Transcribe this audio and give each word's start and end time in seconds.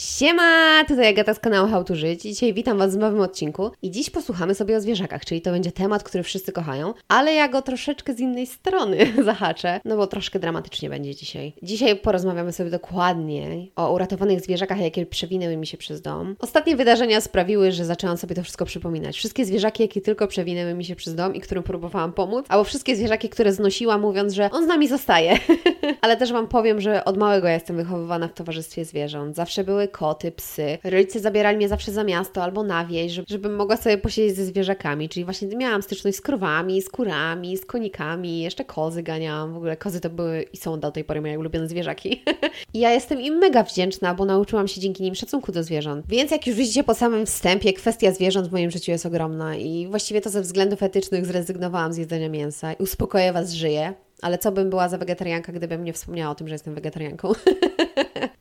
Siema, 0.00 0.84
tutaj 0.88 1.08
Agata 1.08 1.34
z 1.34 1.38
kanału 1.38 1.68
How 1.68 1.84
to 1.84 1.94
Żyć. 1.94 2.22
Dzisiaj 2.22 2.54
witam 2.54 2.78
Was 2.78 2.96
w 2.96 2.98
nowym 2.98 3.20
odcinku 3.20 3.70
i 3.82 3.90
dziś 3.90 4.10
posłuchamy 4.10 4.54
sobie 4.54 4.76
o 4.76 4.80
zwierzakach, 4.80 5.24
czyli 5.24 5.42
to 5.42 5.50
będzie 5.50 5.72
temat, 5.72 6.02
który 6.02 6.24
wszyscy 6.24 6.52
kochają, 6.52 6.94
ale 7.08 7.34
ja 7.34 7.48
go 7.48 7.62
troszeczkę 7.62 8.14
z 8.14 8.20
innej 8.20 8.46
strony 8.46 9.12
zahaczę, 9.24 9.80
no 9.84 9.96
bo 9.96 10.06
troszkę 10.06 10.38
dramatycznie 10.38 10.90
będzie 10.90 11.14
dzisiaj. 11.14 11.52
Dzisiaj 11.62 11.96
porozmawiamy 11.96 12.52
sobie 12.52 12.70
dokładnie 12.70 13.66
o 13.76 13.92
uratowanych 13.92 14.40
zwierzakach, 14.40 14.80
jakie 14.80 15.06
przewinęły 15.06 15.56
mi 15.56 15.66
się 15.66 15.76
przez 15.76 16.02
dom. 16.02 16.36
Ostatnie 16.38 16.76
wydarzenia 16.76 17.20
sprawiły, 17.20 17.72
że 17.72 17.84
zaczęłam 17.84 18.16
sobie 18.16 18.34
to 18.34 18.42
wszystko 18.42 18.64
przypominać. 18.64 19.16
Wszystkie 19.16 19.44
zwierzaki, 19.44 19.82
jakie 19.82 20.00
tylko 20.00 20.26
przewinęły 20.26 20.74
mi 20.74 20.84
się 20.84 20.96
przez 20.96 21.14
dom 21.14 21.34
i 21.34 21.40
którym 21.40 21.62
próbowałam 21.62 22.12
pomóc, 22.12 22.46
albo 22.48 22.64
wszystkie 22.64 22.96
zwierzaki, 22.96 23.28
które 23.28 23.52
znosiłam, 23.52 24.00
mówiąc, 24.00 24.32
że 24.32 24.50
on 24.50 24.64
z 24.64 24.66
nami 24.66 24.88
zostaje. 24.88 25.38
ale 26.02 26.16
też 26.16 26.32
Wam 26.32 26.48
powiem, 26.48 26.80
że 26.80 27.04
od 27.04 27.16
małego 27.16 27.48
ja 27.48 27.54
jestem 27.54 27.76
wychowywana 27.76 28.28
w 28.28 28.32
towarzystwie 28.32 28.84
zwierząt. 28.84 29.36
Zawsze 29.36 29.64
były 29.64 29.87
koty, 29.88 30.32
psy. 30.32 30.78
Rodzice 30.84 31.20
zabierali 31.20 31.56
mnie 31.56 31.68
zawsze 31.68 31.92
za 31.92 32.04
miasto 32.04 32.42
albo 32.42 32.62
na 32.62 32.86
wieś, 32.86 33.12
żeby, 33.12 33.26
żebym 33.30 33.56
mogła 33.56 33.76
sobie 33.76 33.98
posiedzieć 33.98 34.36
ze 34.36 34.44
zwierzakami, 34.44 35.08
czyli 35.08 35.24
właśnie 35.24 35.48
miałam 35.48 35.82
styczność 35.82 36.16
z 36.16 36.20
krowami, 36.20 36.82
z 36.82 36.90
kurami, 36.90 37.56
z 37.56 37.64
konikami, 37.64 38.40
jeszcze 38.40 38.64
kozy 38.64 39.02
ganiałam. 39.02 39.52
W 39.52 39.56
ogóle 39.56 39.76
kozy 39.76 40.00
to 40.00 40.10
były 40.10 40.42
i 40.52 40.56
są 40.56 40.80
do 40.80 40.90
tej 40.90 41.04
pory 41.04 41.20
moje 41.20 41.38
ulubione 41.38 41.68
zwierzaki. 41.68 42.22
I 42.74 42.78
ja 42.78 42.90
jestem 42.90 43.20
im 43.20 43.34
mega 43.34 43.62
wdzięczna, 43.62 44.14
bo 44.14 44.24
nauczyłam 44.24 44.68
się 44.68 44.80
dzięki 44.80 45.02
nim 45.02 45.14
szacunku 45.14 45.52
do 45.52 45.62
zwierząt. 45.62 46.06
Więc 46.08 46.30
jak 46.30 46.46
już 46.46 46.56
widzicie 46.56 46.84
po 46.84 46.94
samym 46.94 47.26
wstępie, 47.26 47.72
kwestia 47.72 48.12
zwierząt 48.12 48.48
w 48.48 48.52
moim 48.52 48.70
życiu 48.70 48.90
jest 48.90 49.06
ogromna 49.06 49.56
i 49.56 49.86
właściwie 49.86 50.20
to 50.20 50.30
ze 50.30 50.42
względów 50.42 50.82
etycznych 50.82 51.26
zrezygnowałam 51.26 51.92
z 51.92 51.96
jedzenia 51.96 52.28
mięsa. 52.28 52.72
I 52.72 52.82
uspokoję 52.82 53.32
Was, 53.32 53.52
żyję. 53.52 54.07
Ale 54.22 54.38
co 54.38 54.52
bym 54.52 54.70
była 54.70 54.88
za 54.88 54.98
wegetarianka, 54.98 55.52
gdybym 55.52 55.84
nie 55.84 55.92
wspomniała 55.92 56.32
o 56.32 56.34
tym, 56.34 56.48
że 56.48 56.54
jestem 56.54 56.74
wegetarianką? 56.74 57.32